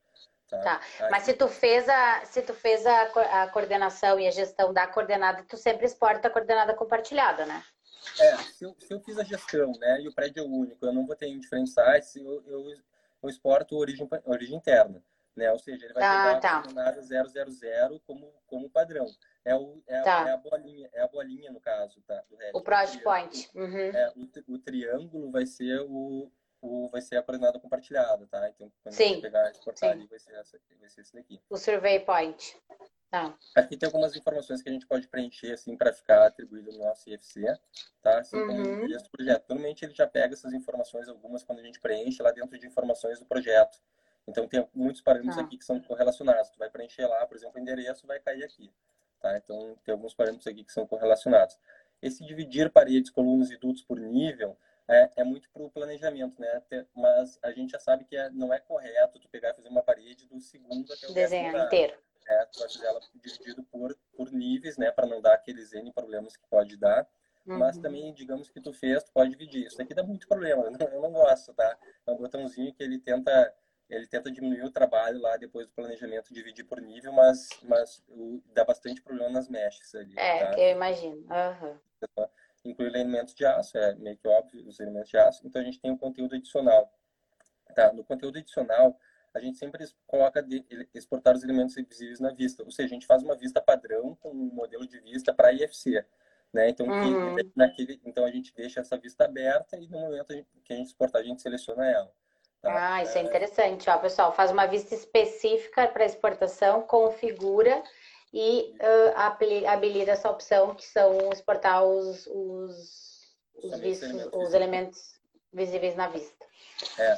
[0.50, 0.82] Tá.
[0.98, 1.10] tá.
[1.12, 4.88] Mas se tu fez, a, se tu fez a, a coordenação e a gestão da
[4.88, 7.64] coordenada, tu sempre exporta a coordenada compartilhada, né?
[8.20, 10.94] É, se eu, se eu fiz a gestão, né, e o prédio é único, eu
[10.94, 12.74] não vou ter em diferentes sites, eu, eu,
[13.22, 15.04] eu exporto origem, origem interna,
[15.36, 15.52] né?
[15.52, 16.50] Ou seja, ele vai ah, pegar tá.
[16.50, 19.06] a coordenada 000 como, como padrão.
[19.46, 20.28] É, o, é, tá.
[20.28, 22.22] é, a bolinha, é a bolinha, no caso, tá?
[22.30, 23.50] Do o project point.
[23.54, 23.78] Uhum.
[23.78, 26.32] É, o, o triângulo vai ser o,
[26.62, 28.50] o, vai ser a coordenada compartilhada, tá?
[28.50, 29.16] Então, quando Sim.
[29.16, 31.40] você pegar exportar ali, vai ser, essa, vai ser esse daqui.
[31.50, 32.58] O survey point.
[33.10, 33.36] Tá.
[33.56, 37.10] Aqui tem algumas informações que a gente pode preencher, assim, para ficar atribuído no nosso
[37.10, 37.42] IFC,
[38.04, 38.20] tá?
[38.20, 38.86] Assim como uhum.
[38.86, 39.46] o do projeto.
[39.50, 43.18] Normalmente ele já pega essas informações, algumas, quando a gente preenche lá dentro de informações
[43.18, 43.82] do projeto.
[44.28, 45.42] Então, tem muitos parâmetros tá.
[45.42, 46.52] aqui que são correlacionados.
[46.52, 48.72] Tu vai preencher lá, por exemplo, o endereço vai cair aqui,
[49.20, 49.36] tá?
[49.38, 51.58] Então, tem alguns parâmetros aqui que são correlacionados.
[52.00, 54.56] Esse dividir paredes, colunas e dutos por nível,
[54.90, 56.62] é, é muito para o planejamento, né?
[56.96, 59.84] Mas a gente já sabe que é, não é correto tu pegar e fazer uma
[59.84, 61.94] parede do segundo até o Desenhar inteiro.
[62.28, 64.92] É, tu vai fazer ela dividido por, por níveis, né?
[64.92, 67.08] Para não dar aqueles N problemas que pode dar.
[67.46, 67.60] Uhum.
[67.60, 69.68] Mas também, digamos que tu fez, tu pode dividir.
[69.68, 71.78] Isso aqui dá muito problema, eu não, eu não gosto, tá?
[72.08, 73.54] É um botãozinho que ele tenta
[73.90, 78.04] ele tenta diminuir o trabalho lá depois do planejamento, dividir por nível, mas, mas
[78.54, 80.14] dá bastante problema nas meshes ali.
[80.16, 80.60] É, tá?
[80.60, 81.16] eu imagino.
[81.16, 81.80] Uhum
[82.64, 85.46] inclui elementos de aço, é meio que óbvio os elementos de aço.
[85.46, 86.92] Então a gente tem um conteúdo adicional.
[87.76, 87.94] Tá?
[87.94, 88.98] No conteúdo adicional,
[89.34, 92.64] a gente sempre coloca de, exportar os elementos visíveis na vista.
[92.64, 96.04] Ou seja, a gente faz uma vista padrão com um modelo de vista para IFC.
[96.52, 96.70] Né?
[96.70, 97.36] Então, uhum.
[97.36, 100.34] que, naquele, então a gente deixa essa vista aberta e no momento
[100.64, 102.12] que a gente exportar, a gente seleciona ela.
[102.62, 102.96] Tá?
[102.96, 103.90] Ah, isso é interessante.
[103.90, 107.82] Ó, pessoal, faz uma vista específica para exportação, configura
[108.34, 115.20] e uh, habilita essa opção que são exportar os, os, os, vistos, elementos, os elementos
[115.52, 116.46] visíveis na vista.
[117.00, 117.18] É,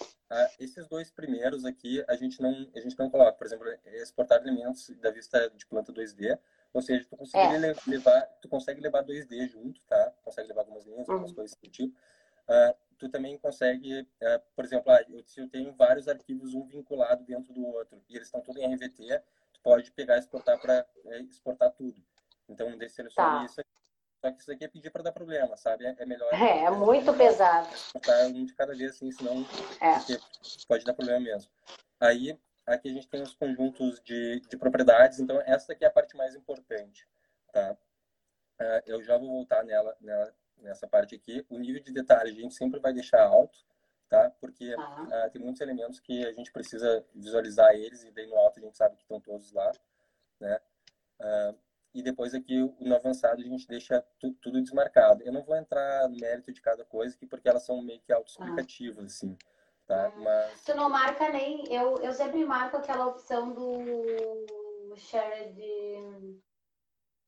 [0.59, 4.89] esses dois primeiros aqui a gente não a gente não coloca, por exemplo, exportar elementos
[5.01, 6.39] da vista de planta 2D,
[6.73, 7.75] ou seja, tu consegue é.
[7.85, 10.13] levar, tu consegue levar 2D junto, tá?
[10.23, 11.15] Consegue levar algumas linhas, uhum.
[11.15, 11.93] algumas coisas do tipo.
[12.47, 16.65] Uh, tu também consegue, uh, por exemplo, ah, eu, se eu tenho vários arquivos um
[16.65, 19.21] vinculado dentro do outro e eles estão todos em RVT,
[19.63, 22.01] pode pegar e exportar para é, exportar tudo.
[22.47, 23.45] Então, selecionar tá.
[23.45, 23.61] isso.
[24.21, 25.85] Só que isso aqui é pedir para dar problema, sabe?
[25.85, 26.31] É, melhor.
[26.33, 27.73] É, é muito pesado.
[27.73, 29.43] Exportar um de cada vez, assim, senão
[29.81, 29.97] é.
[30.67, 31.49] pode dar problema mesmo.
[31.99, 32.37] Aí,
[32.67, 35.19] aqui a gente tem os conjuntos de, de propriedades.
[35.19, 37.07] Então, essa aqui é a parte mais importante,
[37.51, 37.75] tá?
[38.61, 41.43] Uh, eu já vou voltar nela, nela, nessa parte aqui.
[41.49, 43.57] O nível de detalhe a gente sempre vai deixar alto,
[44.11, 44.29] tá?
[44.41, 48.59] Porque uh, tem muitos elementos que a gente precisa visualizar eles e daí no alto
[48.59, 49.71] a gente sabe que estão todos lá,
[50.37, 50.59] né?
[51.21, 51.57] Uh,
[51.93, 55.23] e depois aqui no avançado a gente deixa tu, tudo desmarcado.
[55.23, 58.11] Eu não vou entrar no mérito de cada coisa aqui porque elas são meio que
[58.11, 59.05] autoexplicativas, ah.
[59.05, 59.37] assim,
[59.87, 60.09] tá?
[60.09, 60.23] Hum.
[60.23, 60.63] Mas...
[60.65, 61.73] Tu não marca nem...
[61.73, 66.41] Eu, eu sempre marco aquela opção do shared...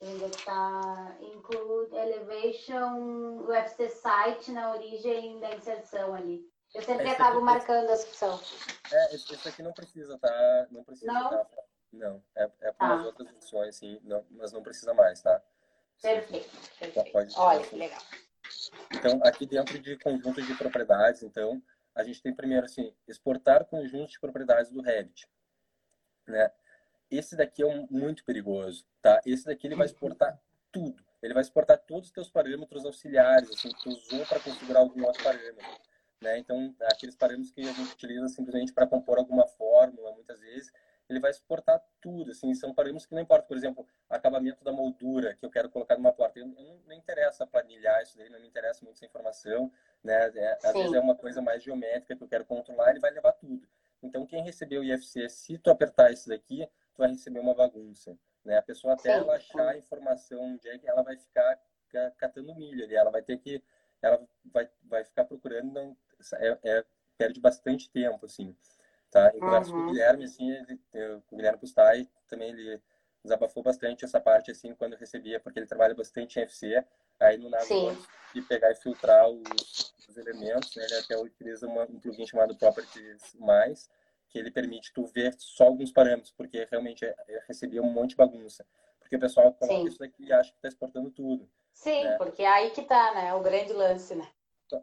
[0.01, 6.45] Ainda está include elevation, UFC site na origem da inserção ali.
[6.73, 8.39] Eu sempre esse acabo marcando a opção.
[8.91, 10.67] É, esse, aqui não precisa, tá?
[10.71, 11.29] Não precisa, não?
[11.29, 11.47] Tá?
[11.91, 13.05] Não, é, é para ah.
[13.05, 15.41] outras opções, sim, não, mas não precisa mais, tá?
[16.01, 16.49] Perfeito,
[16.79, 17.11] perfeito.
[17.11, 18.01] Pode Olha, que legal.
[18.91, 21.61] Então, aqui dentro de conjuntos de propriedades, então,
[21.93, 25.29] a gente tem primeiro, assim, exportar conjuntos de propriedades do Revit,
[26.27, 26.51] né?
[27.11, 29.21] Esse daqui é um, muito perigoso, tá?
[29.23, 30.39] Esse daqui ele vai exportar
[30.71, 31.03] tudo.
[31.21, 35.05] Ele vai exportar todos os teus parâmetros auxiliares, assim, que tu usou para configurar algum
[35.05, 35.63] outro parâmetro.
[36.23, 36.39] Né?
[36.39, 40.71] Então, aqueles parâmetros que a gente utiliza simplesmente para compor alguma fórmula, muitas vezes,
[41.09, 45.35] ele vai suportar tudo, assim, são parâmetros que não importa, por exemplo, acabamento da moldura
[45.35, 48.47] que eu quero colocar numa porta, eu não, não interessa planilhar isso daí, não me
[48.47, 49.69] interessa muito essa informação,
[50.01, 53.11] né, é, às vezes é uma coisa mais geométrica que eu quero controlar, ele vai
[53.11, 53.67] levar tudo.
[54.01, 56.65] Então, quem recebeu o IFC, se tu apertar isso daqui,
[56.95, 60.77] tu vai receber uma bagunça, né, a pessoa até ela achar a informação onde é
[60.77, 61.59] que ela vai ficar
[62.17, 63.61] catando milho ali, ela vai ter que,
[64.01, 65.97] ela vai, vai ficar procurando, não,
[66.33, 66.85] é, é,
[67.17, 68.55] perde bastante tempo, assim,
[69.11, 69.31] tá?
[69.35, 69.77] Em conversa uhum.
[69.77, 70.79] com o Guilherme, assim, ele,
[71.31, 72.81] o Guilherme Pustai também, ele,
[73.23, 76.83] desabafou bastante essa parte, assim, quando recebia, porque ele trabalha bastante em FC,
[77.19, 77.95] aí no Navigon,
[78.35, 80.83] e pegar e filtrar os, os elementos, né?
[80.85, 83.33] Ele até utiliza uma, um plugin chamado Properties+,
[84.29, 87.15] que ele permite tu ver só alguns parâmetros, porque realmente é,
[87.47, 88.65] recebia um monte de bagunça.
[88.99, 89.87] Porque o pessoal coloca Sim.
[89.87, 91.49] isso daqui e acha que está exportando tudo.
[91.71, 92.17] Sim, né?
[92.17, 93.33] porque é aí que tá, né?
[93.33, 94.27] O grande lance, né?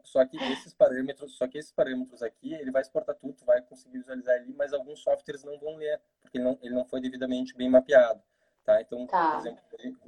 [0.03, 3.61] Só que esses parâmetros, só que esses parâmetros aqui, ele vai exportar tudo, tu vai
[3.61, 7.01] conseguir visualizar ali, mas alguns softwares não vão ler, porque ele não, ele não foi
[7.01, 8.21] devidamente bem mapeado,
[8.63, 8.81] tá?
[8.81, 9.31] Então, tá.
[9.31, 9.63] por exemplo,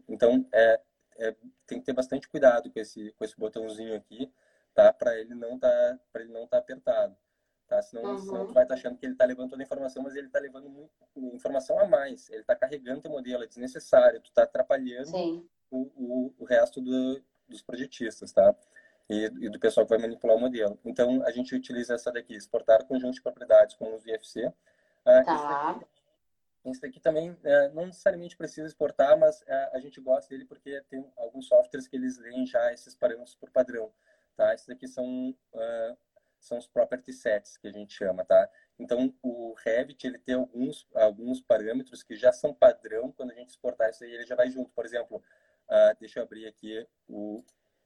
[0.08, 0.80] então é,
[1.18, 4.32] é, tem que ter bastante cuidado com esse com esse botãozinho aqui,
[4.74, 4.92] tá?
[4.94, 7.16] Para ele não tá para ele não tá apertado,
[7.68, 7.82] tá?
[7.82, 8.18] Senão, uhum.
[8.20, 10.28] senão tu vai estar tá achando que ele está levando toda a informação, mas ele
[10.28, 10.92] está levando muito,
[11.36, 15.12] informação a mais, ele está carregando teu modelo, é desnecessário, tu está atrapalhando
[15.70, 18.56] o, o, o resto do, dos projetistas, tá?
[19.10, 20.80] E, e, do pessoal que vai manipular o modelo.
[20.86, 24.51] Então, a gente utiliza essa daqui, exportar conjunto de propriedades como os IFC.
[25.06, 25.80] Ah, tá.
[26.66, 30.82] Esse daqui, também é, não necessariamente precisa exportar, mas é, a gente gosta dele porque
[30.89, 33.91] tem alguns softwares que eles leem já esses parâmetros por padrão.
[34.36, 34.54] Tá?
[34.54, 35.97] Esses daqui são, uh,
[36.39, 38.24] são os property sets, que a gente chama.
[38.24, 38.49] Tá?
[38.80, 43.12] Então, o Revit ele tem alguns, alguns parâmetros que já são padrão.
[43.12, 44.72] Quando a gente exportar isso aí, ele já vai junto.
[44.72, 47.43] Por exemplo, uh, deixa eu abrir aqui o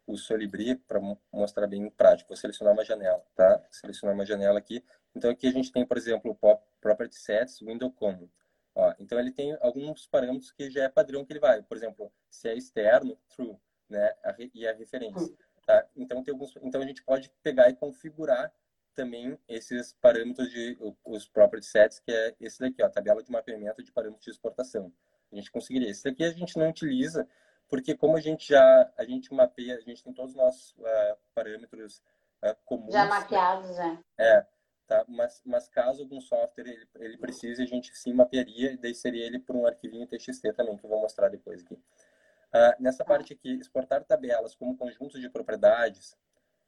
[0.08, 0.99] o Solibri para
[1.32, 2.30] mostrar bem prático.
[2.30, 3.62] Vou selecionar uma janela, tá?
[3.70, 4.84] Selecionar uma janela aqui.
[5.14, 8.30] Então aqui a gente tem, por exemplo, o Property Sets, Window Common.
[8.74, 11.62] Ó, então ele tem alguns parâmetros que já é padrão que ele vai.
[11.62, 13.58] Por exemplo, se é externo, true,
[13.89, 14.14] né?
[14.53, 15.36] E a referência.
[15.66, 15.86] Tá?
[15.95, 18.53] Então tem alguns, então a gente pode pegar e configurar
[18.93, 23.84] também esses parâmetros de os property sets, que é esse daqui, ó, tabela de mapeamento
[23.84, 24.93] de parâmetros de exportação.
[25.32, 25.89] A gente conseguiria.
[25.89, 27.28] Esse daqui a gente não utiliza
[27.68, 31.18] porque como a gente já a gente mapeia, a gente tem todos os nossos uh,
[31.34, 32.01] parâmetros
[32.43, 32.93] uh, comuns.
[32.93, 34.03] Já mapeados, né?
[34.18, 34.45] É,
[34.88, 35.05] tá?
[35.07, 39.26] Mas, mas caso algum software ele, ele precise, a gente sim mapearia, e daí seria
[39.26, 41.74] ele por um arquivinho TXT também, que eu vou mostrar depois aqui.
[41.74, 43.05] Uh, nessa tá.
[43.05, 46.15] parte aqui, exportar tabelas como conjuntos de propriedades,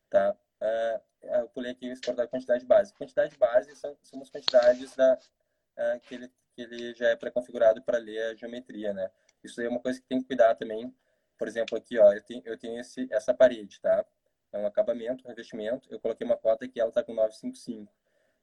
[0.09, 0.35] tá?
[1.21, 2.93] eu pulei aqui exportar quantidade base.
[2.93, 5.17] Quantidade base são, são as quantidades da,
[6.03, 9.09] que, ele, que ele já é pré-configurado para ler a geometria, né?
[9.43, 10.93] Isso aí é uma coisa que tem que cuidar também.
[11.37, 14.05] Por exemplo, aqui, ó, eu tenho, eu tenho esse, essa parede, tá?
[14.51, 15.87] É um acabamento, um revestimento.
[15.91, 17.93] Eu coloquei uma cota que ela está com 955,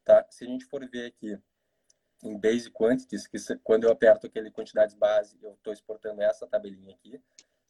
[0.04, 0.26] tá?
[0.30, 1.38] Se a gente for ver aqui
[2.22, 6.94] em Basic Quantities, que quando eu aperto aquele quantidades base, eu estou exportando essa tabelinha
[6.94, 7.20] aqui.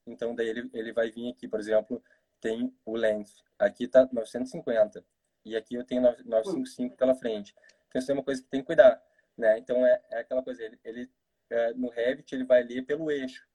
[0.07, 2.03] Então, daí ele, ele vai vir aqui, por exemplo,
[2.41, 3.43] tem o length.
[3.59, 5.05] Aqui está 950.
[5.45, 7.55] E aqui eu tenho 955 pela frente.
[7.89, 9.03] Então, isso é uma coisa que tem que cuidar.
[9.37, 9.59] Né?
[9.59, 11.11] Então, é, é aquela coisa, ele, ele
[11.51, 13.47] é, no Revit ele vai ler pelo eixo.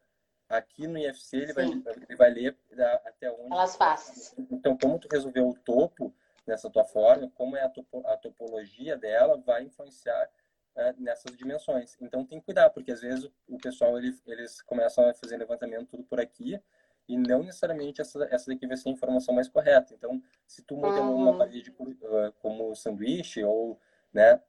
[0.50, 2.58] Aqui no IFC ele, vai, ele vai ler
[3.06, 3.56] até onde.
[3.78, 4.36] Faces.
[4.52, 6.14] Então, como tu resolveu o topo
[6.46, 10.30] nessa tua forma, como é a, topo, a topologia dela, vai influenciar
[10.76, 11.98] é, nessas dimensões.
[12.02, 15.38] Então, tem que cuidar, porque às vezes o, o pessoal ele, eles começam a fazer
[15.38, 16.62] levantamento tudo por aqui
[17.08, 19.94] e não necessariamente essa, essa daqui vai ser a informação mais correta.
[19.94, 21.30] Então, se tu modelou uhum.
[21.30, 23.80] uma parede uh, como sanduíche ou
[24.14, 24.42] né,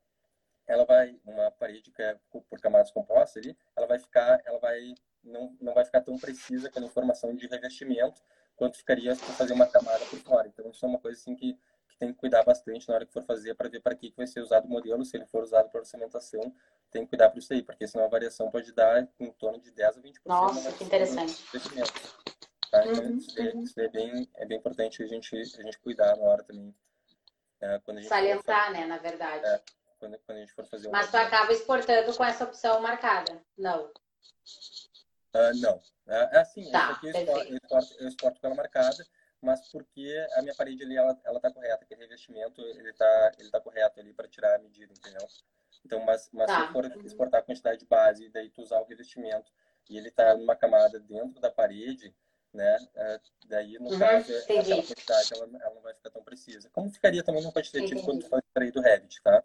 [0.72, 4.94] ela vai uma parede que é por camadas compostas ali, ela vai ficar, ela vai
[5.22, 8.22] não, não vai ficar tão precisa aquela informação de revestimento
[8.56, 10.48] quanto ficaria se fazer uma camada por fora.
[10.48, 11.54] Então isso é uma coisa assim que,
[11.88, 14.16] que tem que cuidar bastante na hora que for fazer para ver para que, que
[14.16, 16.54] vai ser usado o modelo, se ele for usado para orçamentação,
[16.90, 19.70] tem que cuidar para isso aí, porque senão a variação pode dar em torno de
[19.70, 20.14] 10 a 20%.
[20.24, 21.44] Nossa, que interessante.
[22.70, 22.86] Tá?
[22.86, 26.16] Então, uhum, isso, é, isso é, bem, é bem importante a gente, a gente cuidar
[26.16, 26.74] na hora também.
[27.60, 29.46] É, quando a gente Salientar, né, na verdade.
[29.46, 29.60] É,
[30.02, 33.40] quando, quando a gente for fazer Mas tu acaba exportando com essa opção marcada?
[33.56, 33.84] Não.
[35.34, 35.80] Uh, não.
[36.08, 39.06] É, é assim, tá, aqui eu exporto, eu, exporto, eu exporto com ela marcada,
[39.40, 43.50] mas porque a minha parede ali, ela, ela tá correta, aquele revestimento, ele tá, ele
[43.50, 45.26] tá correto ali para tirar a medida, entendeu?
[45.86, 46.66] Então, mas, mas tá.
[46.66, 49.52] se for exportar a quantidade de base, daí tu usar o revestimento
[49.88, 52.14] e ele tá numa camada dentro da parede,
[52.52, 52.76] né?
[52.94, 54.72] É, daí, no uhum, caso, entendi.
[54.72, 56.68] aquela quantidade ela, ela, não vai ficar tão precisa.
[56.70, 58.04] Como ficaria também no quantitativo entendi.
[58.04, 59.42] quando tu extrair do Revit, tá?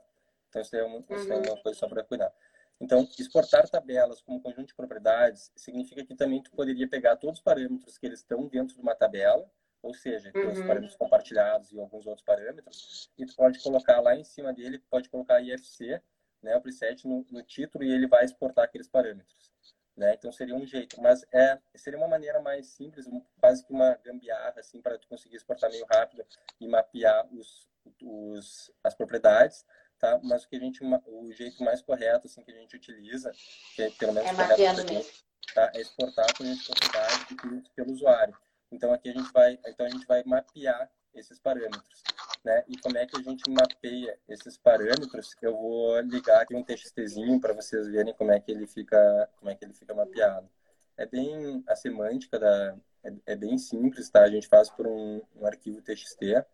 [0.50, 1.62] Então, isso é, um, isso é uma uhum.
[1.62, 2.34] coisa só para cuidar.
[2.80, 7.44] Então, exportar tabelas como conjunto de propriedades significa que também tu poderia pegar todos os
[7.44, 9.50] parâmetros que eles estão dentro de uma tabela,
[9.82, 10.52] ou seja, uhum.
[10.52, 14.80] os parâmetros compartilhados e alguns outros parâmetros, e tu pode colocar lá em cima dele,
[14.90, 16.02] pode colocar IFC,
[16.42, 19.52] né, o preset no, no título e ele vai exportar aqueles parâmetros.
[19.96, 20.14] Né?
[20.14, 23.08] Então seria um jeito, mas é seria uma maneira mais simples,
[23.40, 26.24] quase que uma gambiarra assim para tu conseguir exportar meio rápido
[26.60, 27.68] e mapear os,
[28.04, 29.66] os as propriedades
[30.00, 30.20] tá?
[30.24, 33.32] Mas o que a gente, o jeito mais correto, assim, que a gente utiliza,
[33.76, 35.72] que é pelo menos é correto gente, tá?
[35.76, 38.36] É exportar com a quantidade pelo usuário.
[38.72, 42.04] Então aqui a gente vai, então a gente vai mapear esses parâmetros.
[42.44, 42.64] Né?
[42.68, 45.36] E como é que a gente mapeia esses parâmetros?
[45.42, 49.50] Eu vou ligar aqui um TXTzinho para vocês verem como é que ele fica, como
[49.50, 50.50] é que ele fica mapeado.
[50.96, 54.24] É bem a semântica da é, é bem simples, tá?
[54.24, 56.20] A gente faz por um, um arquivo TXT.
[56.20, 56.46] Deixa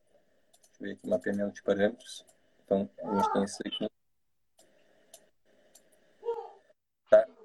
[0.80, 2.26] eu ver aqui mapeamento de parâmetros.
[2.66, 3.88] Então a gente tem isso aqui.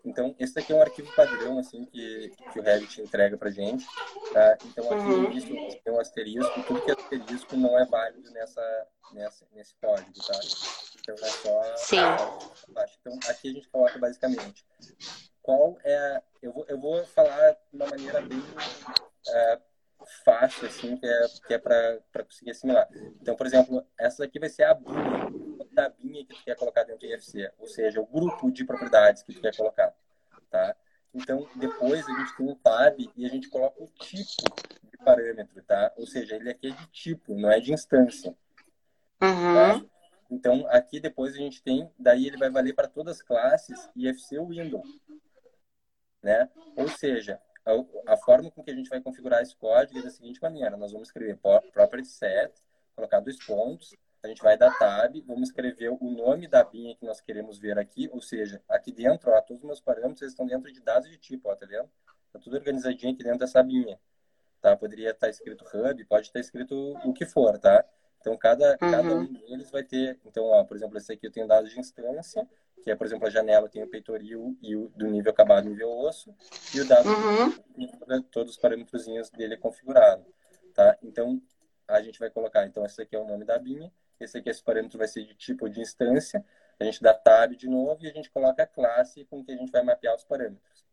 [0.08, 3.84] Então, esse aqui é um arquivo padrão, assim, que, que o Revit entrega pra gente,
[4.32, 4.56] tá?
[4.64, 5.22] Então, aqui uhum.
[5.22, 9.74] no início tem um asterisco, tudo que é asterisco não é válido nessa, nessa, nesse
[9.76, 10.40] código, tá?
[11.00, 11.76] Então, é só...
[11.76, 11.96] Sim.
[13.00, 14.64] Então, aqui a gente coloca basicamente
[15.42, 16.22] qual é...
[16.40, 18.42] Eu vou, eu vou falar de uma maneira bem
[19.28, 19.60] é,
[20.24, 22.88] fácil, assim, que é, que é para conseguir assimilar.
[23.20, 26.84] Então, por exemplo, essa aqui vai ser a BIM, da BIM que tu quer colocar
[26.84, 29.94] dentro do IFC, ou seja, o grupo de propriedades que tu quer colocar,
[30.50, 30.74] tá?
[31.14, 34.42] Então, depois a gente tem um tab e a gente coloca o tipo
[34.90, 35.92] de parâmetro, tá?
[35.96, 38.36] Ou seja, ele aqui é de tipo, não é de instância.
[39.20, 39.54] Uhum.
[39.54, 39.84] Tá?
[40.30, 44.38] Então, aqui depois a gente tem, daí ele vai valer para todas as classes IFC
[44.38, 44.86] Windows,
[46.22, 46.48] né?
[46.76, 50.10] Ou seja, a, a, forma com que a gente vai configurar esse código é da
[50.10, 51.38] seguinte maneira: nós vamos escrever
[51.72, 52.52] property set,
[52.94, 57.04] colocar dois pontos, a gente vai dar tab, vamos escrever o nome da binha que
[57.04, 60.72] nós queremos ver aqui, ou seja, aqui dentro, ó, todos os meus parâmetros estão dentro
[60.72, 61.88] de dados de tipo, ó, tá vendo?
[62.32, 63.98] Tá tudo organizadinho aqui dentro dessa binha,
[64.60, 64.76] tá?
[64.76, 67.84] Poderia estar escrito hub, pode estar escrito o que for, tá?
[68.20, 68.90] Então, cada, uhum.
[68.90, 71.78] cada um deles vai ter, então, ó, por exemplo, esse aqui eu tenho dados de
[71.78, 72.46] instância,
[72.82, 75.90] que é, por exemplo, a janela tem o peitoril e o do nível acabado, nível
[75.90, 76.34] osso,
[76.74, 78.22] e o dado, uhum.
[78.30, 80.24] todos os parâmetros dele configurado,
[80.74, 80.96] tá?
[81.02, 81.40] Então,
[81.86, 84.62] a gente vai colocar, então, esse aqui é o nome da binha, esse aqui, esse
[84.62, 86.44] parâmetro vai ser de tipo de instância.
[86.78, 89.56] A gente dá tab de novo e a gente coloca a classe com que a
[89.56, 90.86] gente vai mapear os parâmetros.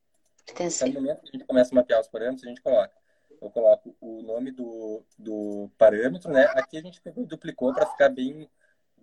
[0.86, 2.94] Então, no momento que a gente começa a mapear os parâmetros, a gente coloca.
[3.42, 6.46] Eu coloco o nome do, do parâmetro, né?
[6.52, 8.50] Aqui a gente duplicou para ficar bem,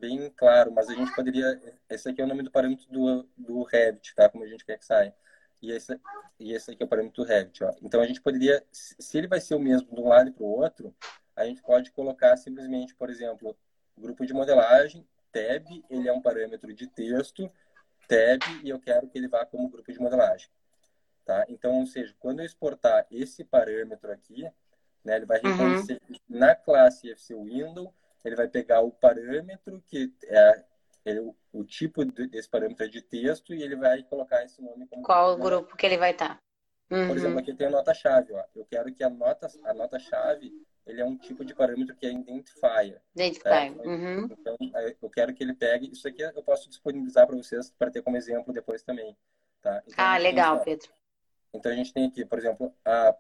[0.03, 1.61] bem claro, mas a gente poderia...
[1.89, 4.29] Esse aqui é o nome do parâmetro do, do Revit, tá?
[4.29, 5.15] Como a gente quer que saia.
[5.63, 5.97] E esse,
[6.41, 7.73] e esse aqui é o parâmetro do Revit, ó.
[7.81, 8.63] Então a gente poderia...
[8.73, 10.95] Se ele vai ser o mesmo de um lado e para o outro,
[11.37, 13.57] a gente pode colocar simplesmente, por exemplo,
[13.97, 17.51] Grupo de modelagem, tab, ele é um parâmetro de texto,
[18.09, 20.49] tab, e eu quero que ele vá como grupo de modelagem.
[21.25, 21.45] Tá?
[21.49, 24.43] Então, ou seja, quando eu exportar esse parâmetro aqui,
[25.05, 25.53] né, ele vai uhum.
[25.53, 26.17] reconhecer uhum.
[26.29, 27.95] na classe FC Window,
[28.25, 30.65] ele vai pegar o parâmetro que é
[31.05, 35.03] ele, o tipo desse parâmetro é de texto e ele vai colocar esse nome como
[35.03, 36.37] qual o grupo que ele vai estar.
[36.37, 36.41] Tá.
[36.91, 37.09] Uhum.
[37.09, 38.45] Por exemplo, aqui tem a nota chave, ó.
[38.55, 40.53] Eu quero que a nota a nota chave
[40.87, 43.01] ele é um tipo de parâmetro que é identifier.
[43.15, 43.75] Identifier.
[43.75, 43.83] Né?
[43.85, 44.25] Uhum.
[44.25, 44.57] Então,
[45.01, 45.91] eu quero que ele pegue.
[45.93, 49.17] Isso aqui eu posso disponibilizar para vocês para ter como exemplo depois também.
[49.61, 49.83] Tá?
[49.87, 50.89] Então, ah, legal, Pedro.
[51.55, 53.15] Então, a gente tem aqui, por exemplo, a,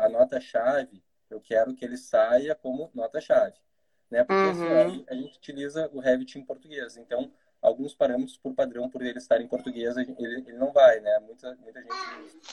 [0.00, 3.56] a nota-chave, eu quero que ele saia como nota-chave.
[4.12, 4.24] Né?
[4.24, 4.88] Porque uhum.
[4.88, 6.98] assim, a gente utiliza o Revit em português.
[6.98, 7.32] Então,
[7.62, 11.18] alguns parâmetros, por padrão, por ele estar em português, ele, ele não vai, né?
[11.20, 11.94] Muita, muita gente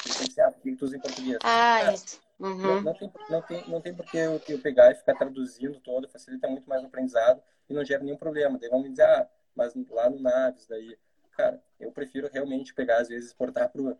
[0.03, 1.37] tem que ser aptos em português.
[1.43, 2.21] Ah, isso.
[2.39, 2.55] Uhum.
[2.55, 5.81] Não, não, tem, não, tem, não tem por que eu, eu pegar e ficar traduzindo
[5.81, 8.57] todo, facilita muito mais o aprendizado e não gera nenhum problema.
[8.57, 10.97] Daí vão me dizer, ah, mas lá no Naves, daí,
[11.31, 13.97] cara, eu prefiro realmente pegar, às vezes, exportar pro,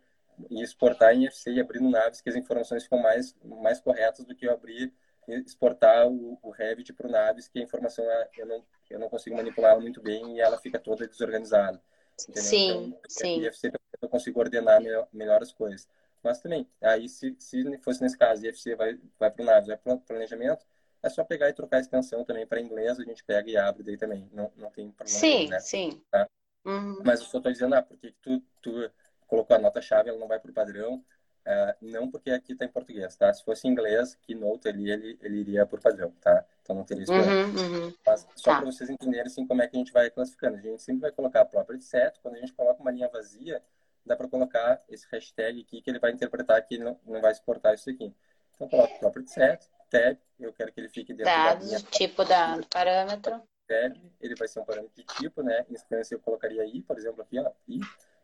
[0.48, 4.24] e exportar em FC e abrir no Naves, que as informações ficam mais, mais corretas
[4.24, 4.90] do que eu abrir
[5.28, 8.04] exportar o, o Revit para o Naves, que a informação
[8.36, 11.80] eu não, eu não consigo manipular muito bem e ela fica toda desorganizada.
[12.20, 12.42] Entendeu?
[12.42, 13.46] Sim, então, sim.
[13.46, 15.88] FC eu consigo ordenar melhor, melhor as coisas.
[16.22, 19.76] Mas também, aí se, se fosse nesse caso, IFC vai, vai para o Naves, vai
[19.76, 20.66] para o planejamento,
[21.02, 23.82] é só pegar e trocar a extensão também para inglês, a gente pega e abre
[23.82, 24.28] daí também.
[24.32, 25.18] Não, não tem problema.
[25.18, 25.60] Sim, né?
[25.60, 26.02] sim.
[26.10, 26.28] Tá?
[26.64, 26.98] Uhum.
[27.04, 28.90] Mas eu só estou dizendo, ah, porque tu, tu
[29.26, 31.02] colocou a nota-chave, ela não vai para o padrão.
[31.46, 33.32] Uh, não porque aqui está em português, tá?
[33.32, 36.44] Se fosse em inglês, Keynote ali, ele, ele iria por padrão, tá?
[36.62, 37.12] Então não teria isso.
[37.12, 37.94] Uhum, uhum.
[38.06, 38.56] Mas só tá.
[38.58, 40.58] para vocês entenderem assim, como é que a gente vai classificando.
[40.58, 42.20] A gente sempre vai colocar a própria set.
[42.20, 43.62] Quando a gente coloca uma linha vazia,
[44.04, 47.74] dá para colocar esse hashtag aqui que ele vai interpretar que não, não vai exportar
[47.74, 48.14] isso aqui.
[48.54, 51.88] Então, coloco property set, tab, eu quero que ele fique dentro Dados, da linha.
[51.90, 53.42] tipo da, parâmetro.
[53.66, 55.64] Tab, ele vai ser um parâmetro de tipo, né?
[55.70, 57.80] Instância eu colocaria i, por exemplo, aqui, ó, i,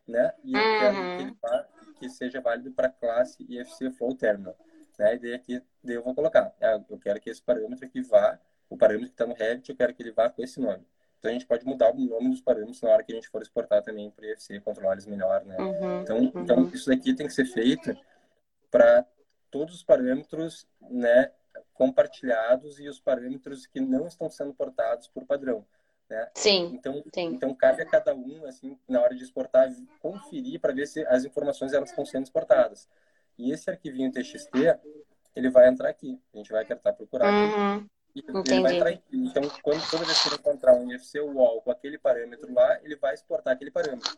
[0.07, 0.33] né?
[0.45, 0.79] E eu uhum.
[0.79, 1.37] quero que, ele,
[1.99, 4.57] que seja válido para classe IFC Flow Terminal.
[4.99, 5.15] Né?
[5.15, 8.39] E daí aqui daí eu vou colocar, ah, eu quero que esse parâmetro aqui vá,
[8.69, 10.87] o parâmetro que está no Revit, eu quero que ele vá com esse nome.
[11.19, 13.43] Então a gente pode mudar o nome dos parâmetros na hora que a gente for
[13.43, 15.57] exportar também para o IFC, controlar eles melhor, né?
[15.59, 16.33] Uhum, então, uhum.
[16.35, 17.97] então isso daqui tem que ser feito
[18.71, 19.07] para
[19.51, 21.31] todos os parâmetros, né,
[21.73, 25.65] compartilhados e os parâmetros que não estão sendo portados por padrão.
[26.09, 26.29] Né?
[26.35, 27.27] Sim, então, sim.
[27.27, 29.69] então cabe a cada um, assim, na hora de exportar,
[30.01, 32.89] conferir para ver se as informações elas estão sendo exportadas.
[33.37, 34.79] E esse arquivinho TXT,
[35.35, 36.21] ele vai entrar aqui.
[36.33, 37.77] A gente vai tentar procurar uhum.
[37.77, 37.91] aqui
[38.29, 38.63] Entendi.
[38.63, 42.53] vai entrar, então, quando, toda vez que ele encontrar um IFC wall com aquele parâmetro
[42.53, 44.17] lá, ele vai exportar aquele parâmetro.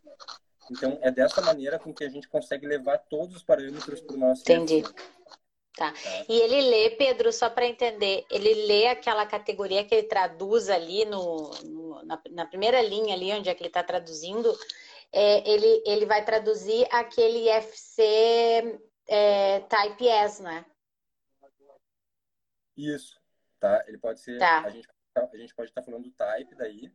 [0.71, 4.19] Então, é dessa maneira com que a gente consegue levar todos os parâmetros para o
[4.19, 4.83] nosso Entendi.
[4.83, 5.91] Tá.
[5.93, 5.95] tá.
[6.29, 11.05] E ele lê, Pedro, só para entender, ele lê aquela categoria que ele traduz ali
[11.05, 11.51] no,
[12.03, 14.53] no na, na, primeira linha ali, onde é que ele está traduzindo,
[15.13, 20.65] é, ele, ele vai traduzir aquele IFC é, Type S, né?
[22.77, 23.21] Isso,
[23.59, 23.85] tá?
[23.89, 24.39] Ele pode ser.
[24.39, 24.61] Tá.
[24.61, 26.93] A, gente, a gente pode estar tá falando do type daí,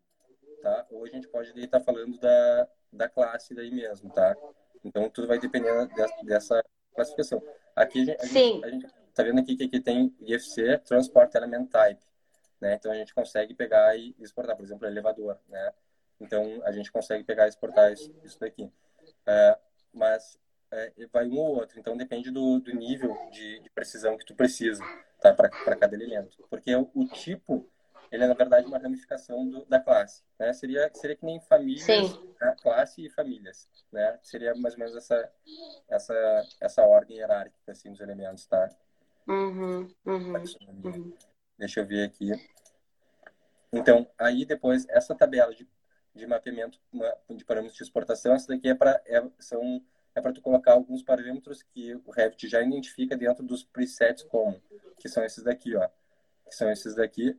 [0.61, 0.87] tá?
[0.91, 4.35] Ou a gente pode estar tá falando da, da classe daí mesmo, tá?
[4.83, 7.41] Então tudo vai depender dessa, dessa classificação.
[7.75, 8.61] Aqui a gente, Sim.
[8.63, 12.01] a gente tá vendo aqui que aqui tem IFC Transport Element Type,
[12.63, 12.75] né?
[12.75, 15.73] Então a gente consegue pegar e exportar, por exemplo, elevador, né?
[16.19, 18.71] Então a gente consegue pegar e exportar isso, isso daqui.
[19.27, 19.57] É,
[19.93, 20.39] mas
[20.71, 24.33] é, vai um ou outro, então depende do, do nível de, de precisão que tu
[24.33, 24.81] precisa
[25.21, 25.33] tá?
[25.33, 26.37] para cada elemento.
[26.49, 27.69] Porque o, o, tipo,
[28.09, 30.23] ele é, na verdade, uma ramificação do, da classe.
[30.39, 30.53] Né?
[30.53, 32.55] Seria, seria que nem famílias, né?
[32.61, 33.69] classe e famílias.
[33.91, 34.17] Né?
[34.23, 35.29] Seria mais ou menos essa,
[35.89, 38.45] essa, essa ordem hierárquica assim, dos elementos.
[38.45, 38.69] Tá?
[39.27, 40.33] Uhum, uhum,
[40.85, 41.13] uhum.
[41.57, 42.31] Deixa eu ver aqui.
[43.71, 45.67] Então, aí depois, essa tabela de,
[46.13, 46.79] de mapeamento
[47.29, 49.83] de parâmetros de exportação, essa daqui é para é, são
[50.15, 54.61] é para tu colocar alguns parâmetros que o Revit já identifica dentro dos presets common,
[54.99, 55.89] que são esses daqui, ó.
[56.45, 57.35] Que são esses daqui,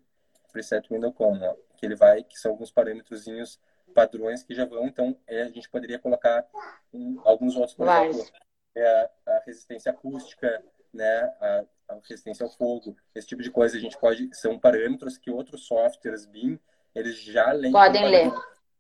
[0.52, 3.60] preset window common, ó, que ele vai, que são alguns parâmetrozinhos
[3.94, 6.44] padrões que já vão, então é, a gente poderia colocar
[6.92, 8.32] um, alguns outros, por exemplo,
[8.74, 13.76] é a, a, resistência acústica, né, a, a, resistência ao fogo, esse tipo de coisa
[13.76, 16.58] a gente pode, são parâmetros que outros softwares BIM,
[16.94, 17.72] eles já leem.
[17.72, 18.32] Podem ler.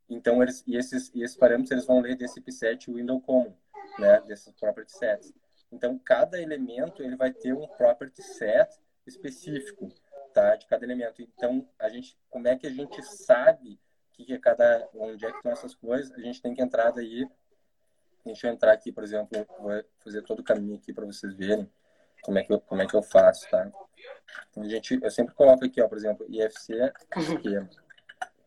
[0.08, 3.54] Então, eles, e esses, e esses parâmetros eles vão ler desse preset window common
[3.98, 5.32] né, desses property sets.
[5.70, 9.88] Então, cada elemento ele vai ter um property set específico,
[10.32, 11.22] tá, de cada elemento.
[11.22, 13.78] Então, a gente, como é que a gente sabe
[14.12, 16.12] que, que é cada, onde é que estão essas coisas?
[16.12, 17.28] A gente tem que entrar daí.
[18.24, 21.70] Deixa eu entrar aqui, por exemplo, vou fazer todo o caminho aqui para vocês verem
[22.24, 23.70] como é que eu, como é que eu faço, tá?
[24.50, 27.70] Então, a gente, eu sempre coloco aqui, ó, por exemplo, IFC esquema,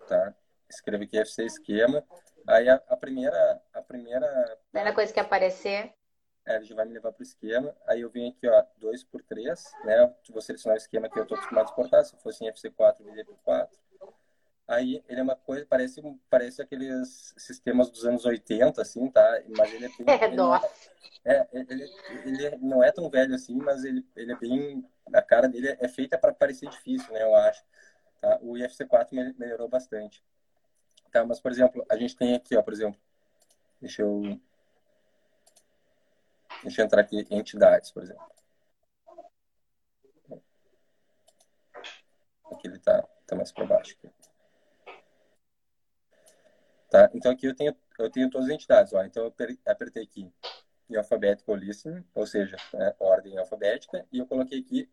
[0.08, 0.34] tá?
[0.70, 2.04] Escrevo aqui IFC esquema.
[2.48, 4.58] Aí a, a primeira, a primeira.
[4.72, 5.94] Primeira coisa que aparecer.
[6.46, 7.76] É, ele já vai me levar para o esquema.
[7.86, 10.14] Aí eu venho aqui, ó, 2 por 3 né?
[10.30, 12.06] Vou selecionar o esquema que eu estou acostumado a exportar.
[12.06, 13.78] Se fosse em FC4, eu por 4.
[14.68, 19.42] Aí ele é uma coisa, parece, parece aqueles sistemas dos anos 80, assim, tá?
[19.58, 20.06] Mas ele é bem.
[21.24, 21.88] É, ele, é,
[22.26, 24.86] ele, ele não é tão velho assim, mas ele, ele é bem.
[25.14, 27.24] A cara dele é feita para parecer difícil, né?
[27.24, 27.64] Eu acho.
[28.20, 28.40] Tá?
[28.42, 30.22] O IFC4 melhorou bastante.
[31.12, 31.26] Tá?
[31.26, 33.00] Mas, por exemplo, a gente tem aqui, ó, por exemplo,
[33.80, 34.40] deixa eu,
[36.64, 38.26] deixa eu entrar aqui em entidades, por exemplo.
[42.52, 43.96] Aqui ele tá, tá mais para baixo.
[43.98, 44.17] Aqui.
[46.90, 47.10] Tá?
[47.14, 48.94] Então aqui eu tenho, eu tenho todas as entidades.
[48.94, 49.04] Ó.
[49.04, 49.34] Então eu
[49.66, 50.32] apertei aqui
[50.90, 54.90] em alfabético listening, ou seja, né, ordem alfabética, e eu coloquei aqui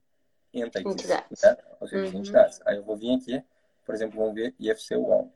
[0.53, 1.57] entities, né?
[1.81, 2.19] ou seja, uhum.
[2.19, 2.61] entidades.
[2.67, 3.45] Aí eu vou vir aqui,
[3.87, 5.33] por exemplo, vamos ver IFC Wall.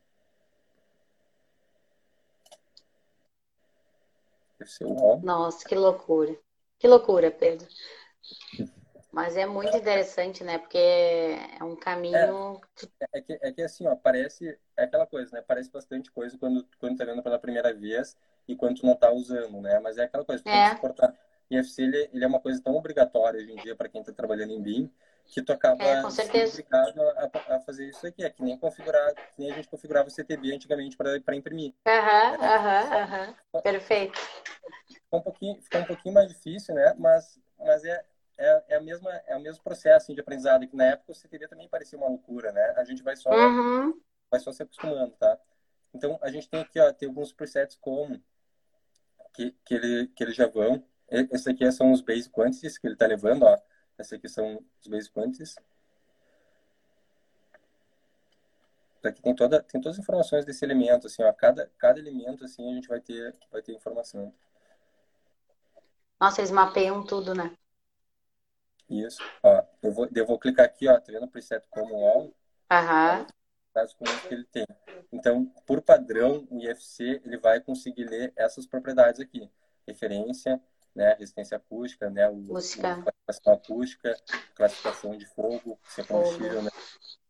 [5.23, 6.37] Nossa, que loucura.
[6.79, 7.69] Que loucura, Pedro.
[9.13, 10.59] Mas é muito interessante, né?
[10.59, 12.61] Porque é um caminho.
[13.13, 14.59] É, é, que, é que assim, ó, parece.
[14.77, 15.43] É aquela coisa, né?
[15.47, 19.11] Parece bastante coisa quando, quando tá vendo pela primeira vez e quando tu não tá
[19.11, 19.81] usando, né?
[19.81, 20.53] Mas é aquela coisa, tu é.
[20.53, 21.15] tem que suportar.
[21.51, 24.53] IFC, ele, ele é uma coisa tão obrigatória hoje em dia para quem tá trabalhando
[24.53, 24.93] em BIM,
[25.25, 26.63] que tu acaba é, com certeza.
[26.71, 28.23] A, a, fazer isso aqui.
[28.23, 31.75] É que nem configurar, que nem a gente configurava o CTB antigamente para imprimir.
[31.87, 33.63] Aham, aham, aham.
[33.63, 34.19] Perfeito.
[34.87, 36.95] Fica um, pouquinho, fica um pouquinho mais difícil, né?
[36.99, 38.05] Mas, mas é,
[38.39, 40.67] é, é, a mesma, é o mesmo processo assim, de aprendizado.
[40.67, 42.75] Que na época o CTB também parecia uma loucura, né?
[42.77, 44.01] A gente vai só, uhum.
[44.31, 45.39] vai só se acostumando, tá?
[45.93, 48.23] Então, a gente tem aqui, ó, tem alguns presets como
[49.35, 50.83] que, que, ele, que eles já vão.
[51.11, 53.59] Esse aqui são os base quantities que ele está levando, ó
[53.99, 55.57] essa aqui são os base quantities.
[59.03, 62.71] Aqui tem, toda, tem todas as informações desse elemento, assim, ó, cada, cada elemento, assim,
[62.71, 64.33] a gente vai ter, vai ter informação.
[66.21, 67.57] Nossa, eles mapeiam tudo, né?
[68.89, 69.23] Isso.
[69.43, 72.33] Ó, eu vou, eu vou clicar aqui, ó, tá vendo o preset como all?
[72.71, 73.27] Aham.
[73.75, 74.67] Caso que ele tem.
[75.13, 79.51] Então, por padrão, o IFC, ele vai conseguir ler essas propriedades aqui.
[79.87, 80.61] Referência,
[80.95, 84.17] né, resistência acústica, né, o, classificação acústica,
[84.55, 86.71] classificação de fogo, se é combustível, né,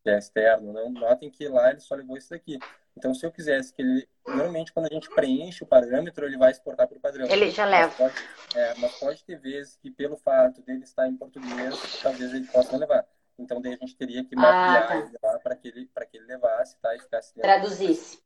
[0.03, 2.59] se é externo, não notem que lá ele só levou isso daqui.
[2.99, 6.51] Então, se eu quisesse que ele, normalmente quando a gente preenche o parâmetro, ele vai
[6.51, 7.29] exportar para o padrão.
[7.29, 7.87] Ele já leva.
[7.87, 12.35] Mas pode, é, mas pode ter vezes que pelo fato dele estar em português, talvez
[12.35, 13.07] ele possa não levar.
[13.39, 15.39] Então, daí a gente teria que mapear ah, tá.
[15.39, 16.93] para que, ele, que ele levasse, tá?
[16.97, 17.49] E ficasse dentro.
[17.49, 18.21] Traduzisse.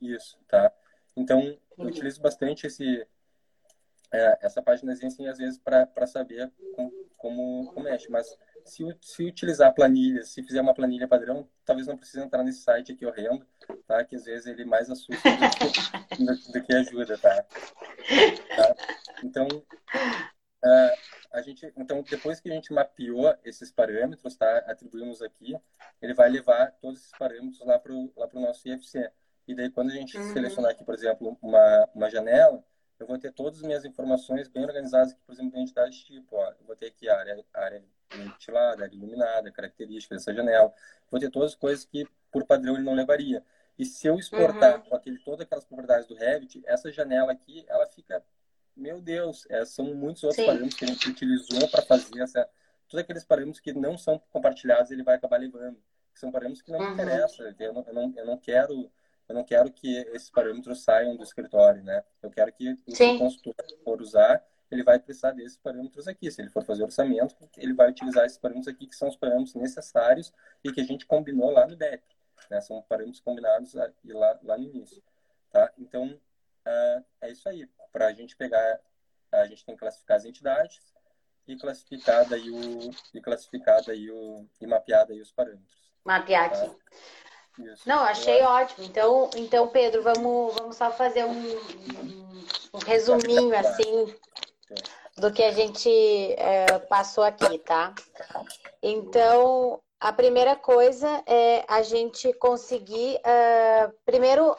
[0.00, 0.72] Isso, tá?
[1.14, 1.60] Então, Entendi.
[1.76, 3.06] eu utilizo bastante esse,
[4.10, 8.10] é, essa página, assim, às vezes, para saber como, como, como mexe.
[8.10, 8.38] Mas
[8.68, 12.92] se, se utilizar planilhas, se fizer uma planilha padrão, talvez não precise entrar nesse site
[12.92, 13.46] aqui horrendo,
[13.86, 14.04] tá?
[14.04, 17.42] Que às vezes ele mais assusta do que, do, do que ajuda, tá?
[17.42, 18.76] tá?
[19.24, 20.98] Então, uh,
[21.32, 24.58] a gente, então, depois que a gente mapeou esses parâmetros, tá?
[24.66, 25.56] Atribuímos aqui,
[26.00, 29.10] ele vai levar todos esses parâmetros lá para o lá nosso IFC.
[29.46, 30.32] E daí, quando a gente uhum.
[30.32, 32.62] selecionar aqui, por exemplo, uma, uma janela,
[32.98, 36.36] eu vou ter todas as minhas informações bem organizadas aqui, por exemplo, identidade tipo.
[36.36, 40.72] Ó, eu vou ter aqui a área, área ventilada, área iluminada, características dessa janela.
[41.10, 43.42] Vou ter todas as coisas que, por padrão, ele não levaria.
[43.78, 44.82] E se eu exportar uhum.
[44.82, 48.22] com aquele, todas aquelas propriedades do Revit, essa janela aqui, ela fica
[48.78, 50.46] meu Deus, é, são muitos outros Sim.
[50.46, 52.48] parâmetros que a gente utilizou para fazer essa.
[52.88, 55.76] Todos aqueles parâmetros que não são compartilhados, ele vai acabar levando.
[56.14, 56.92] São parâmetros que não uhum.
[56.92, 57.52] interessam.
[57.58, 58.90] Eu não, eu, não, eu não quero.
[59.28, 62.02] Eu não quero que esses parâmetros saiam do escritório, né?
[62.22, 63.54] Eu quero que o consultor
[63.84, 66.30] for usar, ele vai precisar desses parâmetros aqui.
[66.30, 69.54] Se ele for fazer orçamento, ele vai utilizar esses parâmetros aqui, que são os parâmetros
[69.54, 70.32] necessários
[70.64, 72.02] e que a gente combinou lá no DEP.
[72.50, 72.60] Né?
[72.60, 75.02] São parâmetros combinados lá, lá no início.
[75.50, 75.72] Tá?
[75.78, 77.68] Então, uh, é isso aí.
[77.92, 78.80] Para a gente pegar,
[79.32, 80.80] a gente tem que classificar as entidades
[81.46, 85.90] e classificar daí o e classificar daí o e mapear daí os parâmetros.
[86.04, 86.64] Mapear tá?
[86.64, 86.76] aqui.
[87.84, 88.84] Não, achei ótimo.
[88.84, 92.44] Então, então Pedro, vamos vamos só fazer um, um,
[92.74, 94.14] um resuminho assim
[95.16, 95.90] do que a gente
[96.34, 97.92] é, passou aqui, tá?
[98.82, 104.56] Então, a primeira coisa é a gente conseguir, uh, primeiro,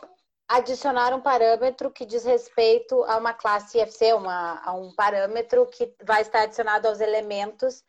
[0.48, 5.94] adicionar um parâmetro que diz respeito a uma classe IFC, uma, a um parâmetro que
[6.04, 7.84] vai estar adicionado aos elementos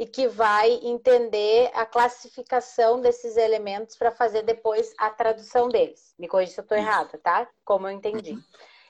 [0.00, 6.14] e que vai entender a classificação desses elementos para fazer depois a tradução deles.
[6.18, 7.46] Me corrija se eu estou errada, tá?
[7.62, 8.32] Como eu entendi.
[8.32, 8.42] Uhum.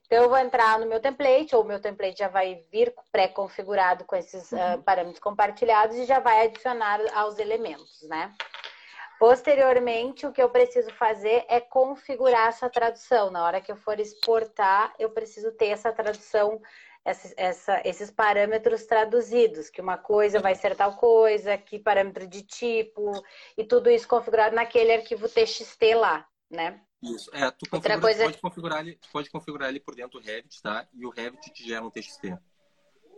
[0.06, 4.04] Então, eu vou entrar no meu template, ou o meu template já vai vir pré-configurado
[4.04, 8.32] com esses uh, parâmetros compartilhados e já vai adicionar aos elementos, né?
[9.18, 13.32] Posteriormente, o que eu preciso fazer é configurar essa tradução.
[13.32, 16.62] Na hora que eu for exportar, eu preciso ter essa tradução,
[17.04, 22.42] essa, essa, esses parâmetros traduzidos, que uma coisa vai ser tal coisa, que parâmetro de
[22.42, 23.12] tipo,
[23.56, 26.80] e tudo isso configurado naquele arquivo TXT lá, né?
[27.02, 27.30] Isso.
[27.34, 28.24] É, tu, Outra coisa...
[28.24, 30.86] pode configurar ele, pode configurar ele por dentro do Revit, tá?
[30.92, 32.36] E o Revit te gera um TXT.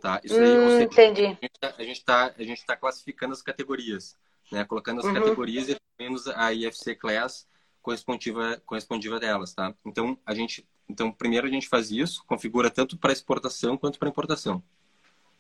[0.01, 0.21] Tá?
[0.23, 1.39] Isso aí, hum, entendi.
[1.61, 4.17] A gente está tá, a gente tá classificando as categorias
[4.53, 4.65] né?
[4.65, 5.15] Colocando as uhum.
[5.15, 7.49] categorias e menos a IFC Class
[7.81, 9.75] correspondiva, correspondiva delas, tá?
[9.85, 14.09] Então, a gente, então, primeiro a gente faz isso, configura tanto para exportação quanto para
[14.09, 14.63] importação,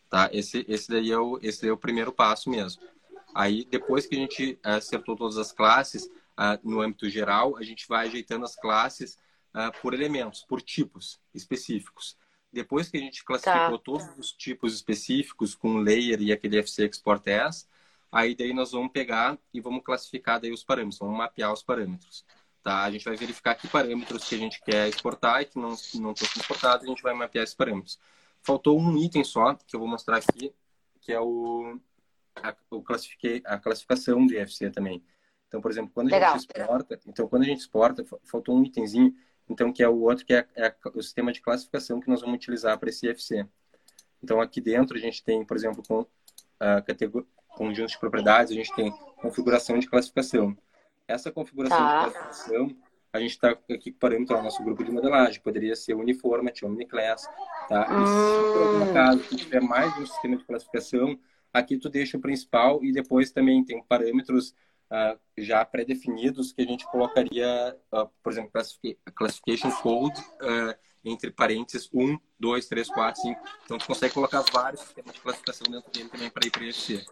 [0.08, 0.28] tá?
[0.32, 2.82] Esse, esse daí é o, esse daí é o primeiro passo mesmo.
[3.34, 7.86] Aí, depois que a gente acertou todas as classes, uh, no âmbito geral, a gente
[7.86, 9.18] vai ajeitando as classes
[9.54, 12.16] uh, por elementos, por tipos específicos.
[12.52, 13.84] Depois que a gente classificou tá.
[13.84, 17.66] todos os tipos específicos com layer e aquele FC Export S,
[18.12, 22.26] Aí daí nós vamos pegar e vamos classificar daí os parâmetros, vamos mapear os parâmetros.
[22.62, 22.84] Tá?
[22.84, 26.12] A gente vai verificar que parâmetros que a gente quer exportar e que não, não
[26.12, 27.98] estão exportados, a gente vai mapear esses parâmetros.
[28.40, 30.52] Faltou um item só, que eu vou mostrar aqui,
[31.00, 31.78] que é o,
[32.36, 35.02] a, o classifiquei, a classificação do IFC também.
[35.48, 36.38] Então, por exemplo, quando a Legal.
[36.38, 39.14] gente exporta, então quando a gente exporta, faltou um itemzinho,
[39.48, 42.36] então que é o outro que é, é o sistema de classificação que nós vamos
[42.36, 43.46] utilizar para esse IFC.
[44.22, 46.06] Então aqui dentro a gente tem, por exemplo, com
[46.86, 48.90] categoria conjuntos de propriedades, a gente tem
[49.20, 50.56] configuração de classificação.
[51.06, 52.06] Essa configuração tá.
[52.06, 52.76] de classificação,
[53.12, 55.40] a gente está aqui com parâmetro no nosso grupo de modelagem.
[55.42, 57.28] Poderia ser uniformity, omniclass,
[57.68, 57.86] tá?
[57.90, 61.18] E se por algum acaso tu tiver mais de um sistema de classificação,
[61.52, 64.54] aqui tu deixa o principal e depois também tem parâmetros
[64.90, 68.50] uh, já pré-definidos que a gente colocaria, uh, por exemplo,
[69.14, 70.74] classification code, uh,
[71.04, 73.40] entre parênteses 1, 2, 3, 4, 5.
[73.64, 77.04] Então, tu consegue colocar vários sistemas de classificação dentro dele também para ir para esse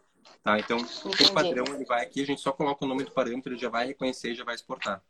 [0.43, 0.59] Tá?
[0.59, 3.61] Então, o padrão ele vai aqui, a gente só coloca o nome do parâmetro, ele
[3.61, 5.03] já vai reconhecer e já vai exportar.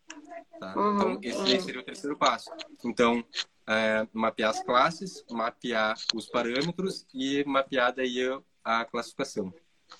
[0.58, 0.76] Tá?
[0.76, 1.60] Uhum, então, esse uhum.
[1.60, 2.50] seria o terceiro passo.
[2.84, 3.24] Então,
[3.66, 8.18] é, mapear as classes, mapear os parâmetros e mapear daí
[8.64, 9.54] a classificação.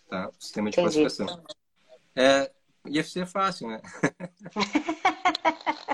[0.09, 0.28] Tá?
[0.28, 0.99] O sistema de Entendi.
[0.99, 1.45] classificação.
[2.16, 2.51] É,
[2.87, 3.81] IFC é fácil, né?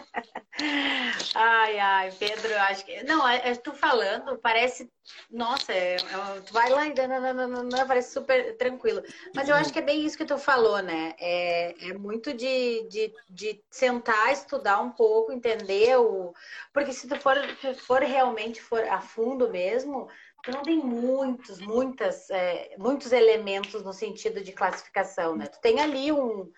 [1.34, 3.02] Ai, ai, Pedro, acho que.
[3.04, 4.90] Não, é, é tu falando, parece.
[5.30, 9.02] Nossa, é, é, tu vai lá e não, parece super tranquilo.
[9.34, 11.14] Mas eu acho que é bem isso que tu falou, né?
[11.20, 16.32] É, é muito de, de, de sentar, estudar um pouco, entender o.
[16.72, 17.36] Porque se tu for,
[17.76, 20.08] for realmente for a fundo mesmo,
[20.42, 25.46] tu não tem muitos, muitas, é, muitos elementos no sentido de classificação, né?
[25.46, 26.50] Tu tem ali um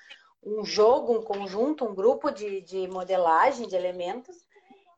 [0.48, 4.36] um jogo, um conjunto, um grupo de, de modelagem de elementos,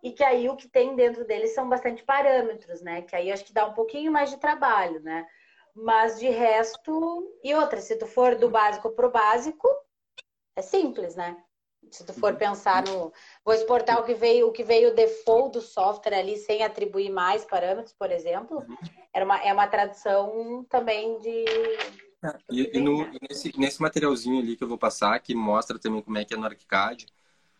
[0.02, 3.02] e que aí o que tem dentro deles são bastante parâmetros, né?
[3.02, 5.26] Que aí acho que dá um pouquinho mais de trabalho, né?
[5.74, 9.68] Mas de resto, e outra, se tu for do básico para o básico,
[10.56, 11.36] é simples, né?
[11.90, 13.12] Se tu for pensar no.
[13.44, 17.44] Vou exportar o que veio, o que veio default do software ali sem atribuir mais
[17.44, 18.58] parâmetros, por exemplo.
[18.58, 18.76] Uhum.
[19.12, 21.44] Era uma, é uma tradução também de,
[22.50, 26.18] e, e no, nesse, nesse materialzinho ali que eu vou passar, que mostra também como
[26.18, 27.06] é que é no ArchiCAD,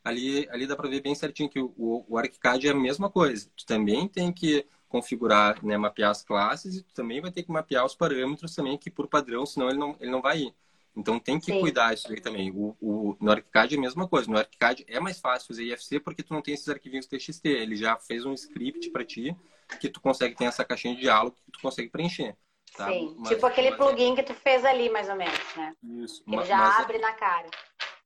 [0.05, 3.11] ali, ali dá para ver bem certinho que o, o, o ArchiCAD é a mesma
[3.11, 3.49] coisa.
[3.57, 7.53] Tu também tem que configurar, né, mapear as classes e tu também vai ter que
[7.53, 10.55] mapear os parâmetros também, que por padrão, senão ele não, ele não vai ir.
[10.97, 11.61] Então tem que Sim.
[11.61, 12.51] cuidar isso aí também.
[12.51, 14.31] O, o, no ArchiCAD é a mesma coisa.
[14.31, 17.47] No ArchiCAD é mais fácil fazer IFC porque tu não tem esses arquivinhos TXT.
[17.47, 19.35] Ele já fez um script para ti
[19.81, 22.37] que tu consegue ter essa caixinha de diálogo que tu consegue preencher.
[22.77, 22.89] Tá?
[22.89, 23.79] Sim, mas, tipo aquele mas...
[23.79, 25.75] plugin que tu fez ali, mais ou menos, né?
[25.83, 26.23] Isso.
[26.27, 26.81] Ele já mas...
[26.81, 27.51] abre na cara.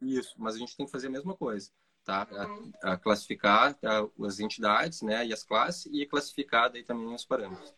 [0.00, 1.70] Isso, mas a gente tem que fazer a mesma coisa,
[2.04, 2.26] tá?
[2.30, 2.72] Uhum.
[2.82, 7.24] A, a classificar a, as entidades, né, e as classes, e classificar daí também os
[7.24, 7.74] parâmetros.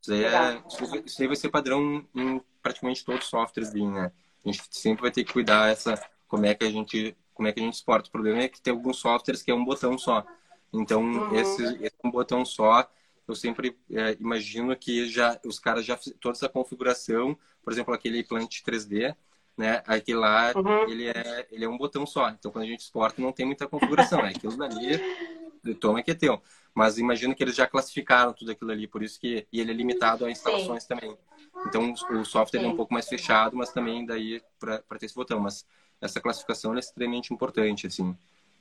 [0.00, 0.62] Isso aí, é,
[1.04, 4.12] isso aí vai ser padrão em praticamente todos os softwares BIM, né?
[4.44, 5.94] A gente sempre vai ter que cuidar essa
[6.26, 8.08] como é que a gente como é que a gente exporta.
[8.08, 10.24] O problema é que tem alguns softwares que é um botão só.
[10.72, 11.34] Então, uhum.
[11.34, 12.88] esse, esse é um botão só
[13.26, 18.24] eu sempre é, imagino que já os caras já toda essa configuração, por exemplo, aquele
[18.24, 19.14] Plant 3D,
[19.56, 19.82] né?
[19.86, 20.90] Aquele lá, uhum.
[20.90, 22.30] ele é ele é um botão só.
[22.30, 24.98] Então, quando a gente exporta, não tem muita configuração, é aquilo dali,
[25.78, 26.40] toma que é teu.
[26.74, 29.74] Mas imagino que eles já classificaram tudo aquilo ali, por isso que e ele é
[29.74, 30.88] limitado a instalações Sim.
[30.88, 31.16] também.
[31.66, 32.66] Então, o software Sim.
[32.66, 35.66] é um pouco mais fechado, mas também daí para ter esse botão, mas
[36.00, 38.16] essa classificação é extremamente importante, assim.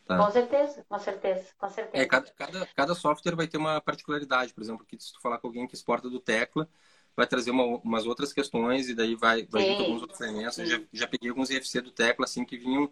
[0.10, 0.18] Tá?
[0.18, 2.04] Com certeza, com certeza, com certeza.
[2.04, 5.38] É, cada, cada, cada software vai ter uma particularidade, por exemplo, que se tu falar
[5.38, 6.68] com alguém que exporta do Tecla,
[7.16, 10.56] vai trazer uma, umas outras questões e daí vai, vai vir alguns outros elementos.
[10.68, 12.92] Já, já peguei alguns IFC do Tecla, assim, que vinham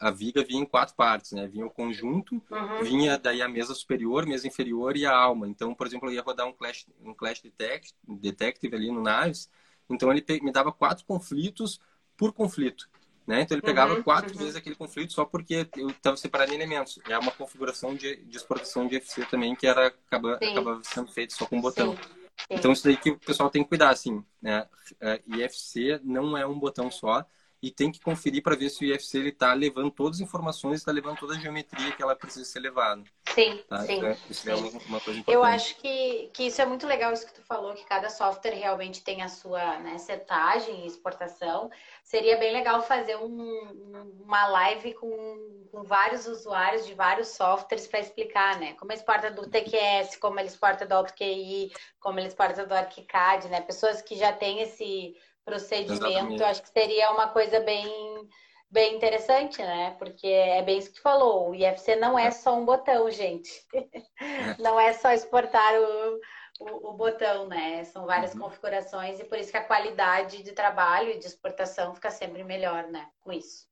[0.00, 1.46] a viga vinha em quatro partes, né?
[1.46, 2.82] Vinha o conjunto, uhum.
[2.82, 5.46] vinha daí a mesa superior, mesa inferior e a alma.
[5.46, 9.48] Então, por exemplo, eu ia rodar um Clash, um clash detect, Detective ali no Naves,
[9.88, 11.80] então ele me dava quatro conflitos
[12.16, 12.89] por conflito.
[13.30, 13.42] Né?
[13.42, 14.38] Então ele pegava uhum, quatro uhum.
[14.40, 16.98] vezes aquele conflito só porque eu estava separando elementos.
[17.08, 21.34] É uma configuração de, de exportação de FC também que era acaba, acaba sendo feito
[21.34, 21.92] só com um botão.
[21.92, 22.02] Sim.
[22.02, 22.46] Sim.
[22.50, 24.66] Então isso daí que o pessoal tem que cuidar, assim, né?
[25.00, 27.24] É, IFC não é um botão só,
[27.62, 30.78] e tem que conferir para ver se o IFC ele está levando todas as informações,
[30.78, 33.02] está levando toda a geometria que ela precisa ser levada.
[33.34, 33.80] Sim, tá?
[33.80, 33.98] sim.
[33.98, 34.50] Então, isso sim.
[34.50, 35.30] é uma, coisa importante.
[35.30, 38.54] Eu acho que, que isso é muito legal, isso que tu falou, que cada software
[38.54, 41.70] realmente tem a sua né, setagem e exportação.
[42.02, 48.00] Seria bem legal fazer um, uma live com, com vários usuários de vários softwares para
[48.00, 48.72] explicar, né?
[48.74, 53.60] Como exporta do TQS, como ele exporta do AutoQI, como ele exporta do ArchiCAD, né?
[53.60, 55.14] Pessoas que já têm esse
[55.44, 56.42] procedimento, Exatamente.
[56.42, 58.28] acho que seria uma coisa bem,
[58.70, 59.96] bem interessante, né?
[59.98, 63.50] Porque é bem isso que falou, o IFC não é só um botão, gente.
[64.58, 66.20] não é só exportar o,
[66.60, 67.84] o, o botão, né?
[67.84, 68.40] São várias uhum.
[68.40, 72.84] configurações e por isso que a qualidade de trabalho e de exportação fica sempre melhor,
[72.88, 73.08] né?
[73.20, 73.68] Com isso.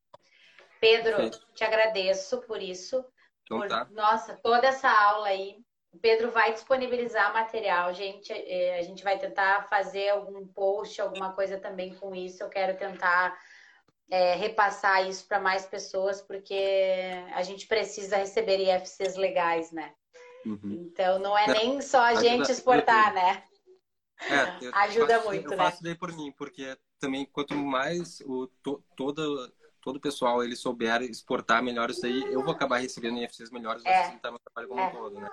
[0.80, 1.46] Pedro, Perfeito.
[1.54, 3.04] te agradeço por isso.
[3.42, 3.86] Então, por, tá.
[3.90, 5.56] Nossa, toda essa aula aí
[5.92, 8.32] o Pedro vai disponibilizar material, gente.
[8.32, 12.42] É, a gente vai tentar fazer algum post, alguma coisa também com isso.
[12.42, 13.38] Eu quero tentar
[14.10, 17.00] é, repassar isso para mais pessoas, porque
[17.34, 19.92] a gente precisa receber IFCs legais, né?
[20.44, 20.88] Uhum.
[20.90, 23.42] Então não é nem só a gente exportar, né?
[24.20, 25.56] É, eu Ajuda faço, muito, eu né?
[25.56, 30.42] Eu faço daí por mim, porque também quanto mais o to, todo todo o pessoal
[30.42, 34.02] ele souber exportar melhor isso aí, eu vou acabar recebendo IFCs melhores, vai é.
[34.02, 34.86] facilitar meu trabalho como é.
[34.86, 35.30] um todo, né?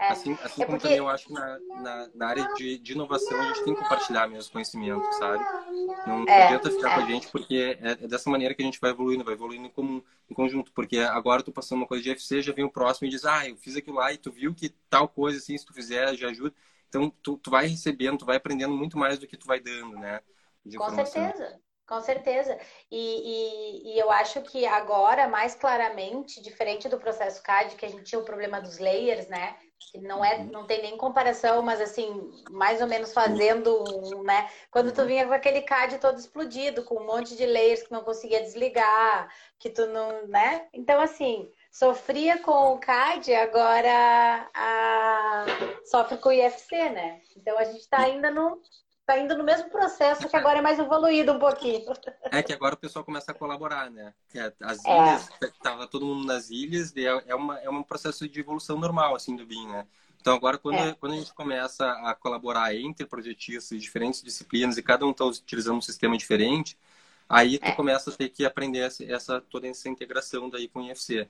[0.00, 0.08] É.
[0.08, 0.82] Assim, assim é como porque...
[0.84, 3.82] também eu acho que na, na, na, área de, de inovação a gente tem que
[3.82, 5.44] compartilhar mesmo conhecimento, sabe?
[6.06, 6.94] Não é, adianta ficar é.
[6.94, 9.68] com a gente, porque é, é, dessa maneira que a gente vai evoluindo, vai evoluindo
[9.68, 10.72] como, em conjunto.
[10.72, 13.26] Porque agora eu tô passando uma coisa de FC, já vem o próximo e diz,
[13.26, 16.14] ah, eu fiz aquilo lá e tu viu que tal coisa, assim, se tu fizer,
[16.14, 16.54] já ajuda.
[16.88, 19.98] Então, tu, tu vai recebendo, tu vai aprendendo muito mais do que tu vai dando,
[19.98, 20.20] né?
[20.78, 21.60] com certeza.
[21.90, 22.56] Com certeza.
[22.88, 27.88] E, e, e, eu acho que agora, mais claramente, diferente do processo CAD, que a
[27.88, 29.56] gente tinha o problema dos layers, né?
[29.90, 30.44] que não é, uhum.
[30.52, 33.82] não tem nem comparação, mas assim, mais ou menos fazendo,
[34.22, 34.48] né?
[34.70, 35.06] Quando tu uhum.
[35.08, 39.28] vinha com aquele CAD todo explodido, com um monte de layers que não conseguia desligar,
[39.58, 40.68] que tu não, né?
[40.72, 45.46] Então assim, sofria com o CAD, agora a...
[45.86, 47.20] sofre com o IFC, né?
[47.36, 48.60] Então a gente está ainda no
[49.10, 51.82] tá indo no mesmo processo, que agora é mais evoluído um pouquinho.
[52.30, 54.14] É que agora o pessoal começa a colaborar, né?
[54.32, 54.90] É, as é.
[54.90, 55.46] ilhas, é.
[55.60, 59.44] tava todo mundo nas ilhas, é, uma, é um processo de evolução normal, assim, do
[59.44, 59.84] BIM, né?
[60.20, 60.94] Então, agora, quando, é.
[60.94, 65.24] quando a gente começa a colaborar entre projetistas de diferentes disciplinas e cada um está
[65.24, 66.78] utilizando um sistema diferente,
[67.28, 67.72] aí tu é.
[67.72, 71.28] começa a ter que aprender essa, essa, toda essa integração daí com o IFC.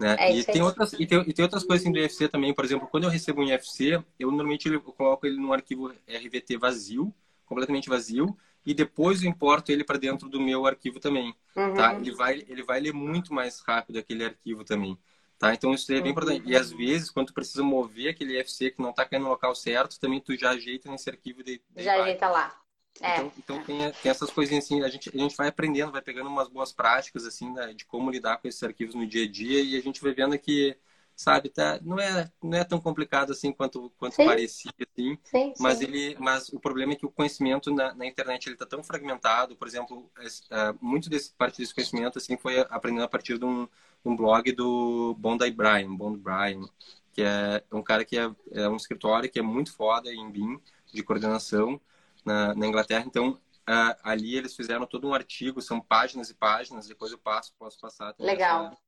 [0.00, 0.16] Né?
[0.18, 2.64] É e, tem outras, e, tem, e tem outras coisas assim do IFC também, por
[2.64, 7.12] exemplo, quando eu recebo um IFC, eu normalmente eu coloco ele num arquivo RVT vazio,
[7.44, 11.34] completamente vazio, e depois eu importo ele para dentro do meu arquivo também.
[11.54, 11.60] Tá?
[11.60, 11.74] Uhum.
[11.74, 11.94] Tá?
[11.96, 14.96] Ele, vai, ele vai ler muito mais rápido aquele arquivo também.
[15.38, 15.52] Tá?
[15.52, 16.10] Então isso é bem uhum.
[16.10, 16.48] importante.
[16.48, 19.54] E às vezes, quando tu precisa mover aquele IFC que não está caindo no local
[19.54, 21.60] certo, também tu já ajeita nesse arquivo de.
[21.76, 22.58] de já ajeita lá.
[23.00, 23.16] É.
[23.16, 26.28] Então, então tem, tem, essas coisinhas assim, a gente, a gente vai aprendendo, vai pegando
[26.28, 29.62] umas boas práticas assim né, de como lidar com esses arquivos no dia a dia
[29.62, 30.76] e a gente vai vendo que,
[31.16, 34.26] sabe, tá, não é não é tão complicado assim quanto quanto sim.
[34.26, 35.84] parecia assim, sim, mas sim.
[35.84, 39.56] ele, mas o problema é que o conhecimento na, na internet ele está tão fragmentado,
[39.56, 40.10] por exemplo,
[40.50, 43.66] é, muito desse parte desse conhecimento assim foi aprendendo a partir de um,
[44.04, 46.68] um blog do Bondi Brian, Bond Brian,
[47.14, 50.60] que é um cara que é, é um escritório que é muito foda em BIM
[50.92, 51.80] de coordenação
[52.24, 53.04] na, na Inglaterra.
[53.06, 57.52] Então, uh, ali eles fizeram todo um artigo, são páginas e páginas, depois eu passo,
[57.58, 58.14] posso passar.
[58.18, 58.66] Legal.
[58.66, 58.78] Essa,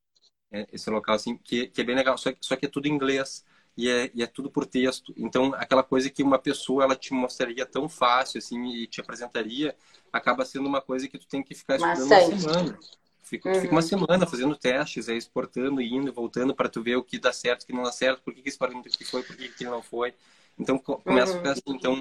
[0.53, 2.87] é, esse local, assim, que, que é bem legal, só que, só que é tudo
[2.87, 3.45] em inglês.
[3.75, 5.15] E é, e é tudo por texto.
[5.17, 9.75] Então, aquela coisa que uma pessoa ela te mostraria tão fácil assim e te apresentaria,
[10.13, 12.79] acaba sendo uma coisa que tu tem que ficar estudando uma semana.
[13.23, 13.61] Fica, uhum.
[13.63, 17.63] fica uma semana fazendo testes, exportando, indo, voltando para tu ver o que dá certo,
[17.63, 19.65] o que não dá certo, por que, que esse parâmetro que foi, por que, que
[19.65, 20.13] não foi.
[20.59, 21.51] Então começa uhum.
[21.51, 21.63] assim.
[21.69, 22.01] Então,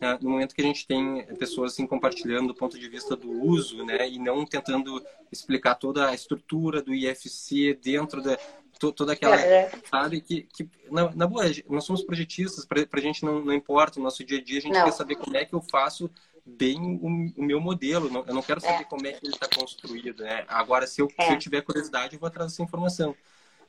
[0.00, 3.30] né, no momento que a gente tem pessoas assim compartilhando do ponto de vista do
[3.30, 8.38] uso, né, e não tentando explicar toda a estrutura do IFC dentro da
[8.78, 9.70] toda aquela é.
[9.90, 14.00] sabe que, que na, na, boa nós somos projetistas para a gente não, não importa
[14.00, 14.84] o nosso dia a dia a gente não.
[14.84, 16.10] quer saber como é que eu faço
[16.46, 18.84] bem o, o meu modelo eu não quero saber é.
[18.84, 21.26] como é que ele está construído né agora se eu, é.
[21.26, 23.14] se eu tiver curiosidade eu vou atrás dessa informação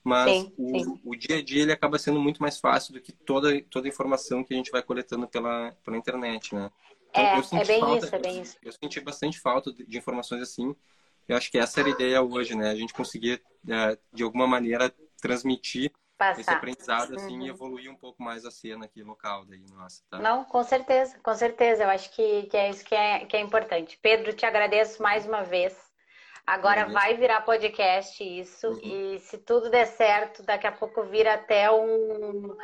[0.04, 1.00] mas sim, o, sim.
[1.04, 3.90] o, dia a dia ele acaba sendo muito mais fácil do que toda toda a
[3.90, 6.72] informação que a gente vai coletando pela, pela internet, né?
[7.10, 8.58] Então, é, é bem falta, isso, é bem isso.
[8.64, 10.76] Eu senti bastante falta de, de informações assim.
[11.28, 12.70] Eu acho que essa era a ideia hoje, né?
[12.72, 16.42] A gente conseguir, é, de alguma maneira, transmitir Passar.
[16.42, 17.46] esse aprendizado assim uhum.
[17.46, 20.20] e evoluir um pouco mais a cena aqui local daí, nossa, tá?
[20.20, 21.84] Não, com certeza, com certeza.
[21.84, 24.00] Eu acho que, que é isso que é, que é importante.
[24.02, 25.91] Pedro, te agradeço mais uma vez.
[26.52, 26.92] Agora uhum.
[26.92, 28.68] vai virar podcast isso.
[28.68, 28.80] Uhum.
[28.84, 32.58] E se tudo der certo, daqui a pouco vira até um,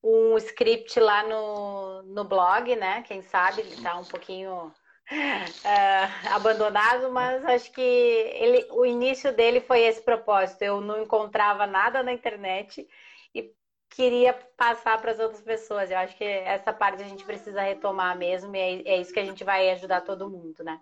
[0.00, 3.02] um script lá no, no blog, né?
[3.02, 4.72] Quem sabe ele tá um pouquinho uh,
[6.36, 10.62] abandonado, mas acho que ele, o início dele foi esse propósito.
[10.62, 12.86] Eu não encontrava nada na internet
[13.34, 13.52] e
[13.90, 15.90] queria passar para as outras pessoas.
[15.90, 19.18] Eu acho que essa parte a gente precisa retomar mesmo e é, é isso que
[19.18, 20.80] a gente vai ajudar todo mundo, né?